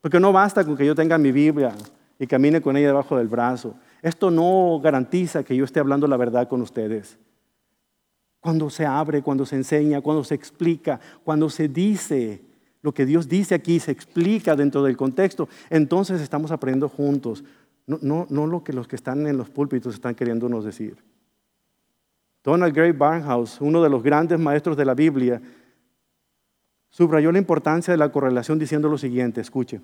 porque 0.00 0.20
no 0.20 0.32
basta 0.32 0.64
con 0.64 0.76
que 0.76 0.86
yo 0.86 0.94
tenga 0.94 1.18
mi 1.18 1.32
Biblia 1.32 1.74
y 2.18 2.26
camine 2.26 2.62
con 2.62 2.76
ella 2.76 2.88
debajo 2.88 3.18
del 3.18 3.28
brazo. 3.28 3.74
Esto 4.00 4.30
no 4.30 4.80
garantiza 4.82 5.42
que 5.42 5.54
yo 5.54 5.64
esté 5.64 5.80
hablando 5.80 6.06
la 6.06 6.16
verdad 6.16 6.48
con 6.48 6.62
ustedes 6.62 7.18
cuando 8.42 8.70
se 8.70 8.84
abre, 8.84 9.22
cuando 9.22 9.46
se 9.46 9.54
enseña, 9.54 10.00
cuando 10.00 10.24
se 10.24 10.34
explica, 10.34 10.98
cuando 11.22 11.48
se 11.48 11.68
dice 11.68 12.42
lo 12.82 12.92
que 12.92 13.06
Dios 13.06 13.28
dice 13.28 13.54
aquí, 13.54 13.78
se 13.78 13.92
explica 13.92 14.56
dentro 14.56 14.82
del 14.82 14.96
contexto, 14.96 15.48
entonces 15.70 16.20
estamos 16.20 16.50
aprendiendo 16.50 16.88
juntos, 16.88 17.44
no, 17.86 18.26
lo 18.28 18.64
que 18.64 18.72
los 18.72 18.88
que 18.88 18.96
están 18.96 19.28
en 19.28 19.38
los 19.38 19.48
púlpitos 19.48 19.94
están 19.94 20.16
queriéndonos 20.16 20.64
decir. 20.64 20.96
Donald 22.42 22.74
Gray 22.74 22.90
Barnhouse, 22.90 23.60
uno 23.60 23.80
de 23.80 23.88
los 23.88 24.02
grandes 24.02 24.40
maestros 24.40 24.76
de 24.76 24.86
la 24.86 24.94
Biblia, 24.94 25.40
subrayó 26.90 27.30
la 27.30 27.38
importancia 27.38 27.92
de 27.92 27.98
la 27.98 28.10
correlación 28.10 28.58
diciendo 28.58 28.88
lo 28.88 28.98
siguiente, 28.98 29.40
escuche, 29.40 29.80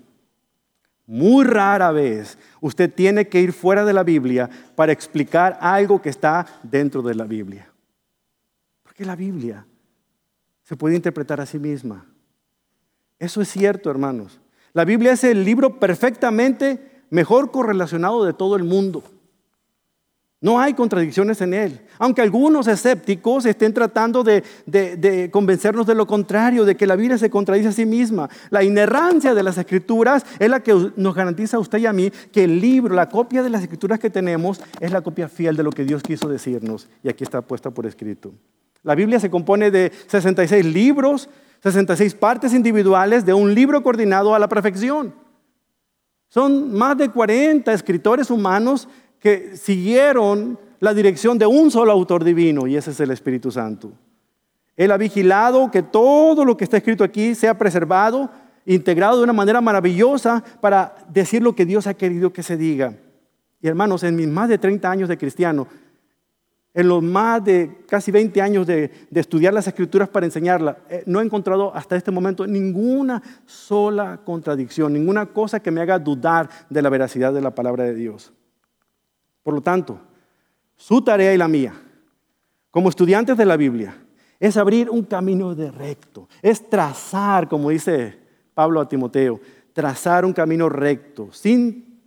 muy 1.07 1.45
rara 1.45 1.93
vez 1.93 2.37
usted 2.59 2.93
tiene 2.93 3.29
que 3.29 3.39
ir 3.39 3.53
fuera 3.53 3.85
de 3.85 3.93
la 3.93 4.03
Biblia 4.03 4.49
para 4.75 4.91
explicar 4.91 5.57
algo 5.61 6.01
que 6.01 6.09
está 6.09 6.45
dentro 6.63 7.01
de 7.01 7.15
la 7.15 7.23
Biblia 7.23 7.68
que 8.99 9.05
la 9.05 9.15
Biblia 9.15 9.65
se 10.65 10.75
puede 10.75 10.97
interpretar 10.97 11.39
a 11.39 11.45
sí 11.45 11.57
misma. 11.57 12.05
Eso 13.17 13.39
es 13.39 13.47
cierto, 13.47 13.89
hermanos. 13.89 14.41
La 14.73 14.83
Biblia 14.83 15.13
es 15.13 15.23
el 15.23 15.45
libro 15.45 15.79
perfectamente 15.79 17.05
mejor 17.09 17.49
correlacionado 17.49 18.25
de 18.25 18.33
todo 18.33 18.57
el 18.57 18.65
mundo. 18.65 19.01
No 20.41 20.59
hay 20.59 20.73
contradicciones 20.73 21.39
en 21.39 21.53
él. 21.53 21.79
Aunque 21.97 22.21
algunos 22.21 22.67
escépticos 22.67 23.45
estén 23.45 23.73
tratando 23.73 24.21
de, 24.21 24.43
de, 24.65 25.29
convencernos 25.31 25.87
de 25.87 25.95
lo 25.95 26.05
contrario, 26.05 26.65
de 26.65 26.75
que 26.75 26.85
la 26.85 26.97
Biblia 26.97 27.17
se 27.17 27.29
contradice 27.29 27.69
a 27.69 27.71
sí 27.71 27.85
misma. 27.85 28.29
La 28.49 28.65
inerrancia 28.65 29.33
de 29.33 29.43
las 29.43 29.57
escrituras 29.57 30.25
es 30.39 30.49
la 30.49 30.59
que 30.59 30.91
nos 30.97 31.15
garantiza 31.15 31.55
a 31.55 31.61
usted 31.61 31.77
y 31.77 31.85
a 31.85 31.93
mí 31.93 32.11
que 32.33 32.43
el 32.43 32.59
libro, 32.59 32.93
la 32.93 33.07
copia 33.07 33.43
de 33.43 33.49
las 33.49 33.61
escrituras 33.61 33.97
que 33.97 34.09
tenemos, 34.09 34.59
es 34.81 34.91
la 34.91 34.99
copia 34.99 35.29
fiel 35.29 35.55
de 35.55 35.63
lo 35.63 35.71
que 35.71 35.85
Dios 35.85 36.03
quiso 36.03 36.27
decirnos. 36.27 36.89
Y 37.01 37.07
aquí 37.07 37.23
está 37.23 37.41
puesta 37.41 37.71
por 37.71 37.85
escrito. 37.85 38.33
La 38.83 38.95
Biblia 38.95 39.19
se 39.19 39.29
compone 39.29 39.71
de 39.71 39.91
66 40.07 40.65
libros, 40.65 41.29
66 41.61 42.15
partes 42.15 42.53
individuales 42.53 43.25
de 43.25 43.33
un 43.33 43.53
libro 43.53 43.83
coordinado 43.83 44.33
a 44.33 44.39
la 44.39 44.47
perfección. 44.47 45.13
Son 46.29 46.73
más 46.73 46.97
de 46.97 47.09
40 47.09 47.73
escritores 47.73 48.29
humanos 48.29 48.87
que 49.19 49.57
siguieron 49.57 50.57
la 50.79 50.93
dirección 50.93 51.37
de 51.37 51.45
un 51.45 51.71
solo 51.71 51.91
autor 51.91 52.23
divino 52.23 52.67
y 52.67 52.77
ese 52.77 52.91
es 52.91 52.99
el 52.99 53.11
Espíritu 53.11 53.51
Santo. 53.51 53.91
Él 54.77 54.91
ha 54.91 54.97
vigilado 54.97 55.69
que 55.71 55.83
todo 55.83 56.45
lo 56.45 56.55
que 56.55 56.63
está 56.63 56.77
escrito 56.77 57.03
aquí 57.03 57.35
sea 57.35 57.57
preservado, 57.57 58.29
integrado 58.65 59.17
de 59.17 59.23
una 59.23 59.33
manera 59.33 59.59
maravillosa 59.59 60.41
para 60.61 60.95
decir 61.09 61.41
lo 61.41 61.53
que 61.53 61.65
Dios 61.65 61.85
ha 61.85 61.95
querido 61.95 62.31
que 62.31 62.43
se 62.43 62.55
diga. 62.55 62.93
Y 63.61 63.67
hermanos, 63.67 64.03
en 64.03 64.15
mis 64.15 64.29
más 64.29 64.47
de 64.47 64.57
30 64.57 64.89
años 64.89 65.09
de 65.09 65.17
cristiano, 65.17 65.67
en 66.73 66.87
los 66.87 67.01
más 67.01 67.43
de 67.43 67.83
casi 67.87 68.11
20 68.11 68.41
años 68.41 68.67
de, 68.67 68.91
estudiar 69.13 69.53
las 69.53 69.67
escrituras 69.67 70.07
para 70.09 70.25
enseñarla, 70.25 70.77
eh, 70.89 71.03
no 71.05 71.19
he 71.19 71.23
encontrado 71.23 71.73
hasta 71.73 71.95
este 71.95 72.11
momento 72.11 72.45
ninguna 72.45 73.21
sola 73.45 74.21
contradicción, 74.23 74.93
ninguna 74.93 75.27
cosa 75.27 75.59
que 75.59 75.71
me 75.71 75.81
haga 75.81 75.97
dudar 75.97 76.49
de 76.69 76.81
la 76.81 76.89
veracidad 76.89 77.33
de 77.33 77.41
la 77.41 77.55
palabra 77.55 77.85
de 77.85 77.95
Dios. 77.95 78.31
Por 79.41 79.55
lo 79.55 79.61
tanto, 79.61 79.99
su 80.75 81.01
tarea 81.01 81.33
y 81.33 81.37
la 81.37 81.47
mía, 81.47 81.73
como 82.69 82.89
estudiantes 82.89 83.35
de 83.35 83.45
la 83.45 83.57
Biblia, 83.57 83.95
es 84.39 84.55
abrir 84.55 84.89
un 84.89 85.03
camino 85.03 85.55
de 85.55 85.71
recto, 85.71 86.29
es 86.41 86.69
trazar, 86.69 87.49
como 87.49 87.71
dice 87.71 88.19
Pablo 88.53 88.79
a 88.79 88.87
Timoteo, 88.87 89.41
trazar 89.73 90.23
un 90.23 90.33
camino 90.33 90.69
recto, 90.69 91.33
sin 91.33 91.99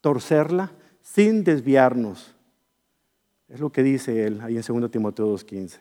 torcerla, 0.00 0.72
sin 1.02 1.42
desviarnos 1.42 2.35
es 3.48 3.60
lo 3.60 3.70
que 3.70 3.82
dice 3.82 4.26
él 4.26 4.40
ahí 4.42 4.56
en 4.56 4.80
2 4.80 4.90
Timoteo 4.90 5.34
2.15. 5.34 5.78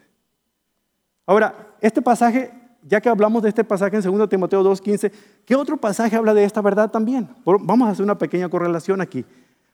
Ahora, 1.26 1.76
este 1.82 2.02
pasaje, 2.02 2.52
ya 2.84 3.02
que 3.02 3.10
hablamos 3.10 3.42
de 3.42 3.50
este 3.50 3.64
pasaje 3.64 3.98
en 3.98 4.04
2 4.04 4.30
Timoteo 4.30 4.64
2.15, 4.64 5.12
¿qué 5.46 5.56
otro 5.56 5.78
pasaje 5.78 6.16
habla 6.16 6.34
de 6.34 6.44
esta 6.44 6.62
verdad 6.62 6.92
también? 6.92 7.30
Vamos 7.44 7.88
a 7.88 7.92
hacer 7.92 8.04
una 8.04 8.18
pequeña 8.18 8.50
correlación 8.50 9.02
aquí. 9.02 9.26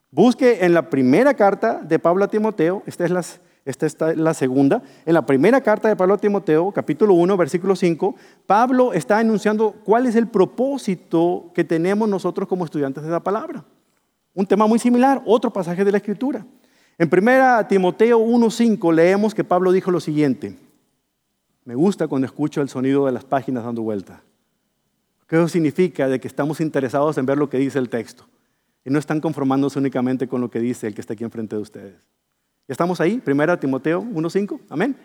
Busque 0.09 0.65
en 0.65 0.73
la 0.73 0.89
primera 0.89 1.33
carta 1.33 1.81
de 1.81 1.99
Pablo 1.99 2.25
a 2.25 2.27
Timoteo, 2.27 2.83
esta 2.85 3.05
es 3.05 3.11
la, 4.17 4.33
segunda, 4.33 4.81
en 5.05 5.13
la 5.13 5.25
primera 5.25 5.61
carta 5.61 5.87
de 5.87 5.95
Pablo 5.95 6.15
a 6.15 6.17
Timoteo, 6.17 6.71
capítulo 6.71 7.13
1, 7.13 7.37
versículo 7.37 7.75
5, 7.75 8.15
Pablo 8.45 8.91
está 8.93 9.21
enunciando 9.21 9.73
cuál 9.85 10.05
es 10.05 10.15
el 10.15 10.27
propósito 10.27 11.51
que 11.53 11.63
tenemos 11.63 12.09
nosotros 12.09 12.47
como 12.47 12.65
estudiantes 12.65 13.03
de 13.03 13.09
la 13.09 13.21
palabra. 13.21 13.63
Un 14.33 14.45
tema 14.45 14.67
muy 14.67 14.79
similar, 14.79 15.21
otro 15.25 15.51
pasaje 15.51 15.83
de 15.85 15.91
la 15.91 15.97
Escritura. 15.97 16.45
En 17.01 17.09
1 17.11 17.65
Timoteo 17.67 18.19
1.5 18.19 18.93
leemos 18.93 19.33
que 19.33 19.43
Pablo 19.43 19.71
dijo 19.71 19.89
lo 19.89 19.99
siguiente. 19.99 20.55
Me 21.65 21.73
gusta 21.73 22.07
cuando 22.07 22.27
escucho 22.27 22.61
el 22.61 22.69
sonido 22.69 23.07
de 23.07 23.11
las 23.11 23.23
páginas 23.23 23.63
dando 23.63 23.81
vuelta. 23.81 24.21
Que 25.25 25.35
eso 25.35 25.47
significa 25.47 26.07
de 26.07 26.19
que 26.19 26.27
estamos 26.27 26.61
interesados 26.61 27.17
en 27.17 27.25
ver 27.25 27.39
lo 27.39 27.49
que 27.49 27.57
dice 27.57 27.79
el 27.79 27.89
texto. 27.89 28.27
Y 28.85 28.91
no 28.91 28.99
están 28.99 29.19
conformándose 29.19 29.79
únicamente 29.79 30.27
con 30.27 30.41
lo 30.41 30.51
que 30.51 30.59
dice 30.59 30.85
el 30.85 30.93
que 30.93 31.01
está 31.01 31.13
aquí 31.13 31.23
enfrente 31.23 31.55
de 31.55 31.63
ustedes. 31.63 31.95
¿Ya 32.67 32.73
estamos 32.73 33.01
ahí? 33.01 33.19
1 33.25 33.57
Timoteo 33.57 34.03
1.5. 34.03 34.59
Amén. 34.69 34.95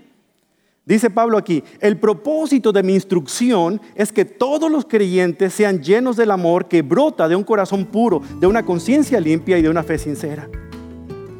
Dice 0.85 1.09
Pablo 1.09 1.39
aquí, 1.39 1.65
el 1.81 1.97
propósito 1.97 2.73
de 2.73 2.83
mi 2.83 2.93
instrucción 2.93 3.81
es 3.95 4.13
que 4.13 4.27
todos 4.27 4.71
los 4.71 4.85
creyentes 4.85 5.55
sean 5.55 5.83
llenos 5.83 6.19
del 6.19 6.31
amor 6.31 6.69
que 6.69 6.83
brota 6.83 7.27
de 7.27 7.37
un 7.37 7.43
corazón 7.43 7.87
puro, 7.87 8.21
de 8.39 8.47
una 8.47 8.67
conciencia 8.67 9.19
limpia 9.19 9.57
y 9.57 9.63
de 9.63 9.71
una 9.71 9.83
fe 9.83 9.97
sincera. 9.97 10.47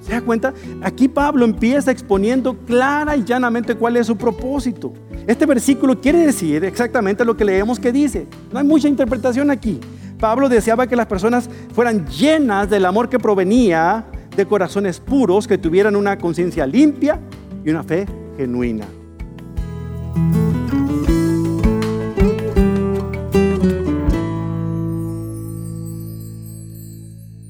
¿Se 0.07 0.13
da 0.13 0.21
cuenta? 0.21 0.55
Aquí 0.83 1.09
Pablo 1.09 1.45
empieza 1.45 1.91
exponiendo 1.91 2.57
clara 2.59 3.17
y 3.17 3.25
llanamente 3.25 3.75
cuál 3.75 3.97
es 3.97 4.07
su 4.07 4.17
propósito. 4.17 4.93
Este 5.27 5.47
versículo 5.47 6.01
quiere 6.01 6.19
decir 6.21 6.65
exactamente 6.65 7.25
lo 7.25 7.37
que 7.37 7.45
leemos 7.45 7.81
que 7.81 7.91
dice. 7.91 8.29
No 8.53 8.61
hay 8.61 8.65
mucha 8.65 8.87
interpretación 8.87 9.51
aquí. 9.51 9.81
Pablo 10.21 10.49
deseaba 10.49 10.87
que 10.87 10.95
las 10.95 11.07
personas 11.07 11.51
fueran 11.75 12.07
llenas 12.07 12.71
del 12.71 12.85
amor 12.85 13.09
que 13.09 13.19
provenía 13.19 14.07
de 14.37 14.47
corazones 14.47 15.01
puros, 15.01 15.49
que 15.49 15.59
tuvieran 15.59 15.97
una 15.97 16.17
conciencia 16.19 16.69
limpia 16.69 17.19
y 17.65 17.71
una 17.71 17.83
fe 17.83 18.07
genuina. 18.37 18.87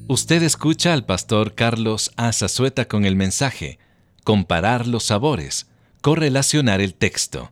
Usted 0.09 0.41
escucha 0.41 0.93
al 0.93 1.03
pastor 1.03 1.53
Carlos 1.53 2.13
Azazueta 2.15 2.87
con 2.87 3.03
el 3.03 3.17
mensaje 3.17 3.77
Comparar 4.23 4.87
los 4.87 5.03
sabores, 5.03 5.67
correlacionar 5.99 6.79
el 6.79 6.93
texto. 6.93 7.51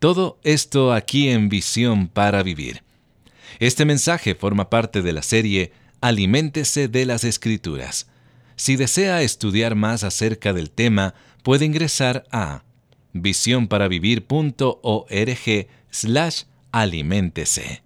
Todo 0.00 0.40
esto 0.42 0.92
aquí 0.92 1.28
en 1.28 1.48
Visión 1.48 2.08
para 2.08 2.42
Vivir. 2.42 2.82
Este 3.60 3.84
mensaje 3.84 4.34
forma 4.34 4.70
parte 4.70 5.02
de 5.02 5.12
la 5.12 5.22
serie 5.22 5.70
Aliméntese 6.00 6.88
de 6.88 7.06
las 7.06 7.22
Escrituras. 7.22 8.08
Si 8.56 8.74
desea 8.74 9.22
estudiar 9.22 9.76
más 9.76 10.02
acerca 10.02 10.52
del 10.52 10.72
tema, 10.72 11.14
puede 11.44 11.64
ingresar 11.64 12.24
a 12.32 12.64
visiónparavivir.org 13.12 15.68
slash 15.90 16.42
aliméntese. 16.72 17.83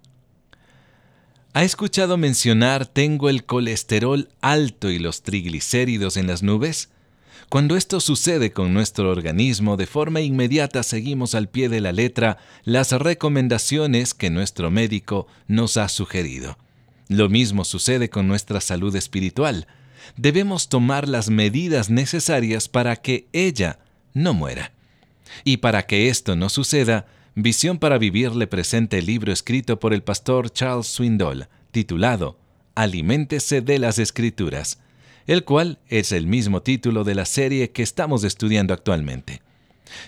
¿Ha 1.51 1.63
escuchado 1.63 2.15
mencionar 2.17 2.85
tengo 2.85 3.27
el 3.27 3.43
colesterol 3.43 4.29
alto 4.39 4.91
y 4.91 4.99
los 4.99 5.23
triglicéridos 5.23 6.15
en 6.15 6.27
las 6.27 6.43
nubes? 6.43 6.89
Cuando 7.49 7.75
esto 7.75 7.99
sucede 7.99 8.51
con 8.51 8.71
nuestro 8.71 9.09
organismo, 9.09 9.75
de 9.75 9.87
forma 9.87 10.21
inmediata 10.21 10.83
seguimos 10.83 11.33
al 11.33 11.49
pie 11.49 11.67
de 11.67 11.81
la 11.81 11.91
letra 11.91 12.37
las 12.65 12.91
recomendaciones 12.91 14.13
que 14.13 14.29
nuestro 14.29 14.69
médico 14.69 15.25
nos 15.47 15.77
ha 15.77 15.89
sugerido. 15.89 16.59
Lo 17.07 17.29
mismo 17.29 17.65
sucede 17.65 18.11
con 18.11 18.27
nuestra 18.27 18.61
salud 18.61 18.95
espiritual. 18.95 19.65
Debemos 20.17 20.69
tomar 20.69 21.09
las 21.09 21.31
medidas 21.31 21.89
necesarias 21.89 22.69
para 22.69 22.95
que 22.97 23.27
ella 23.33 23.79
no 24.13 24.35
muera. 24.35 24.71
Y 25.43 25.57
para 25.57 25.87
que 25.87 26.09
esto 26.09 26.35
no 26.35 26.49
suceda, 26.49 27.07
Visión 27.41 27.77
para 27.79 27.97
Vivir 27.97 28.35
le 28.35 28.47
presenta 28.47 28.97
el 28.97 29.05
libro 29.05 29.31
escrito 29.31 29.79
por 29.79 29.93
el 29.93 30.03
pastor 30.03 30.51
Charles 30.51 30.87
Swindoll, 30.87 31.47
titulado 31.71 32.37
Aliméntese 32.75 33.61
de 33.61 33.79
las 33.79 33.99
Escrituras 33.99 34.79
el 35.29 35.43
cual 35.43 35.77
es 35.89 36.11
el 36.11 36.25
mismo 36.25 36.63
título 36.63 37.03
de 37.03 37.13
la 37.13 37.23
serie 37.23 37.69
que 37.69 37.83
estamos 37.83 38.23
estudiando 38.23 38.73
actualmente. 38.73 39.43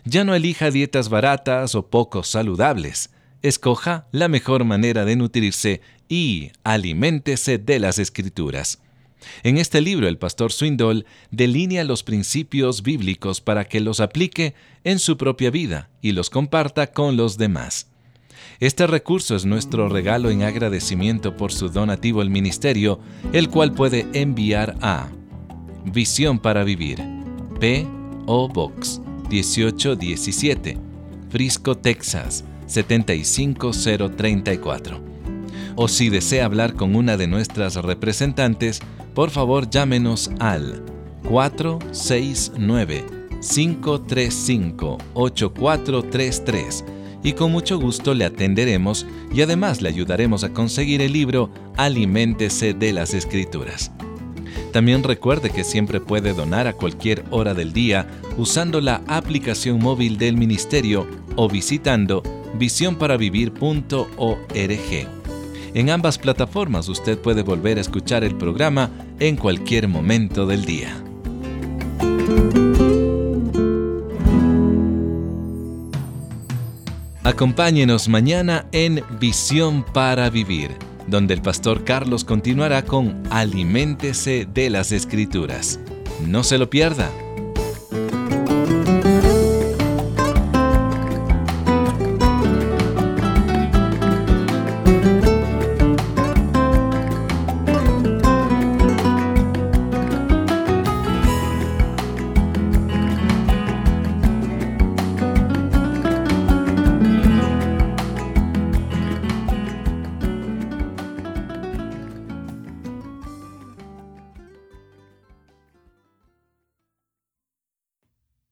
Ya 0.03 0.23
no 0.23 0.33
elija 0.33 0.71
dietas 0.71 1.09
baratas 1.09 1.75
o 1.75 1.91
poco 1.91 2.23
saludables. 2.23 3.11
Escoja 3.43 4.07
la 4.11 4.27
mejor 4.29 4.63
manera 4.63 5.05
de 5.05 5.15
nutrirse 5.15 5.81
y 6.09 6.49
aliméntese 6.63 7.59
de 7.59 7.79
las 7.79 7.99
escrituras. 7.99 8.81
En 9.43 9.57
este 9.57 9.81
libro 9.81 10.07
el 10.07 10.17
pastor 10.17 10.51
Swindoll 10.51 11.05
delinea 11.31 11.83
los 11.83 12.03
principios 12.03 12.83
bíblicos 12.83 13.41
para 13.41 13.65
que 13.65 13.79
los 13.79 13.99
aplique 13.99 14.53
en 14.83 14.99
su 14.99 15.17
propia 15.17 15.51
vida 15.51 15.89
y 16.01 16.11
los 16.11 16.29
comparta 16.29 16.87
con 16.87 17.17
los 17.17 17.37
demás. 17.37 17.87
Este 18.59 18.87
recurso 18.87 19.35
es 19.35 19.45
nuestro 19.45 19.89
regalo 19.89 20.29
en 20.29 20.43
agradecimiento 20.43 21.35
por 21.35 21.51
su 21.51 21.69
donativo 21.69 22.21
al 22.21 22.29
ministerio, 22.29 22.99
el 23.33 23.49
cual 23.49 23.73
puede 23.73 24.05
enviar 24.13 24.77
a 24.81 25.09
Visión 25.85 26.37
para 26.37 26.63
Vivir, 26.63 27.01
P.O. 27.59 28.47
Box 28.49 29.01
1817, 29.29 30.77
Frisco, 31.29 31.75
Texas 31.75 32.43
75034. 32.67 35.01
O 35.75 35.87
si 35.87 36.09
desea 36.09 36.45
hablar 36.45 36.75
con 36.75 36.95
una 36.95 37.17
de 37.17 37.25
nuestras 37.27 37.75
representantes, 37.75 38.81
por 39.13 39.29
favor 39.29 39.69
llámenos 39.69 40.31
al 40.39 40.83
469 41.27 43.05
535 43.41 44.97
8433 45.13 46.85
y 47.23 47.33
con 47.33 47.51
mucho 47.51 47.79
gusto 47.79 48.13
le 48.13 48.25
atenderemos 48.25 49.05
y 49.33 49.41
además 49.41 49.81
le 49.81 49.89
ayudaremos 49.89 50.43
a 50.43 50.53
conseguir 50.53 51.01
el 51.01 51.13
libro 51.13 51.49
Aliméntese 51.77 52.73
de 52.73 52.93
las 52.93 53.13
Escrituras. 53.13 53.91
También 54.71 55.03
recuerde 55.03 55.49
que 55.49 55.63
siempre 55.63 55.99
puede 55.99 56.33
donar 56.33 56.67
a 56.67 56.73
cualquier 56.73 57.23
hora 57.29 57.53
del 57.53 57.73
día 57.73 58.07
usando 58.37 58.81
la 58.81 59.01
aplicación 59.07 59.79
móvil 59.79 60.17
del 60.17 60.37
Ministerio 60.37 61.07
o 61.35 61.49
visitando 61.49 62.23
visionparavivir.org. 62.57 65.20
En 65.73 65.89
ambas 65.89 66.17
plataformas 66.17 66.89
usted 66.89 67.17
puede 67.17 67.43
volver 67.43 67.77
a 67.77 67.81
escuchar 67.81 68.23
el 68.23 68.35
programa 68.35 68.89
en 69.19 69.37
cualquier 69.37 69.87
momento 69.87 70.45
del 70.45 70.65
día. 70.65 71.01
Acompáñenos 77.23 78.09
mañana 78.09 78.67
en 78.73 79.01
Visión 79.19 79.85
para 79.93 80.29
Vivir, 80.29 80.71
donde 81.07 81.33
el 81.35 81.41
pastor 81.41 81.85
Carlos 81.85 82.25
continuará 82.25 82.83
con 82.83 83.23
Aliméntese 83.29 84.47
de 84.53 84.69
las 84.69 84.91
Escrituras. 84.91 85.79
No 86.27 86.43
se 86.43 86.57
lo 86.57 86.69
pierda. 86.69 87.09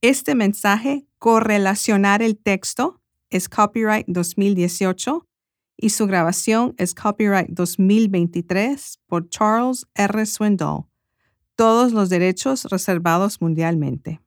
Este 0.09 0.33
mensaje, 0.33 1.05
correlacionar 1.19 2.23
el 2.23 2.35
texto, 2.35 2.99
es 3.29 3.47
copyright 3.47 4.07
2018 4.07 5.27
y 5.77 5.91
su 5.91 6.07
grabación 6.07 6.73
es 6.79 6.95
copyright 6.95 7.49
2023 7.51 9.01
por 9.05 9.29
Charles 9.29 9.85
R. 9.93 10.25
Swindoll. 10.25 10.85
Todos 11.55 11.91
los 11.91 12.09
derechos 12.09 12.63
reservados 12.71 13.39
mundialmente. 13.39 14.19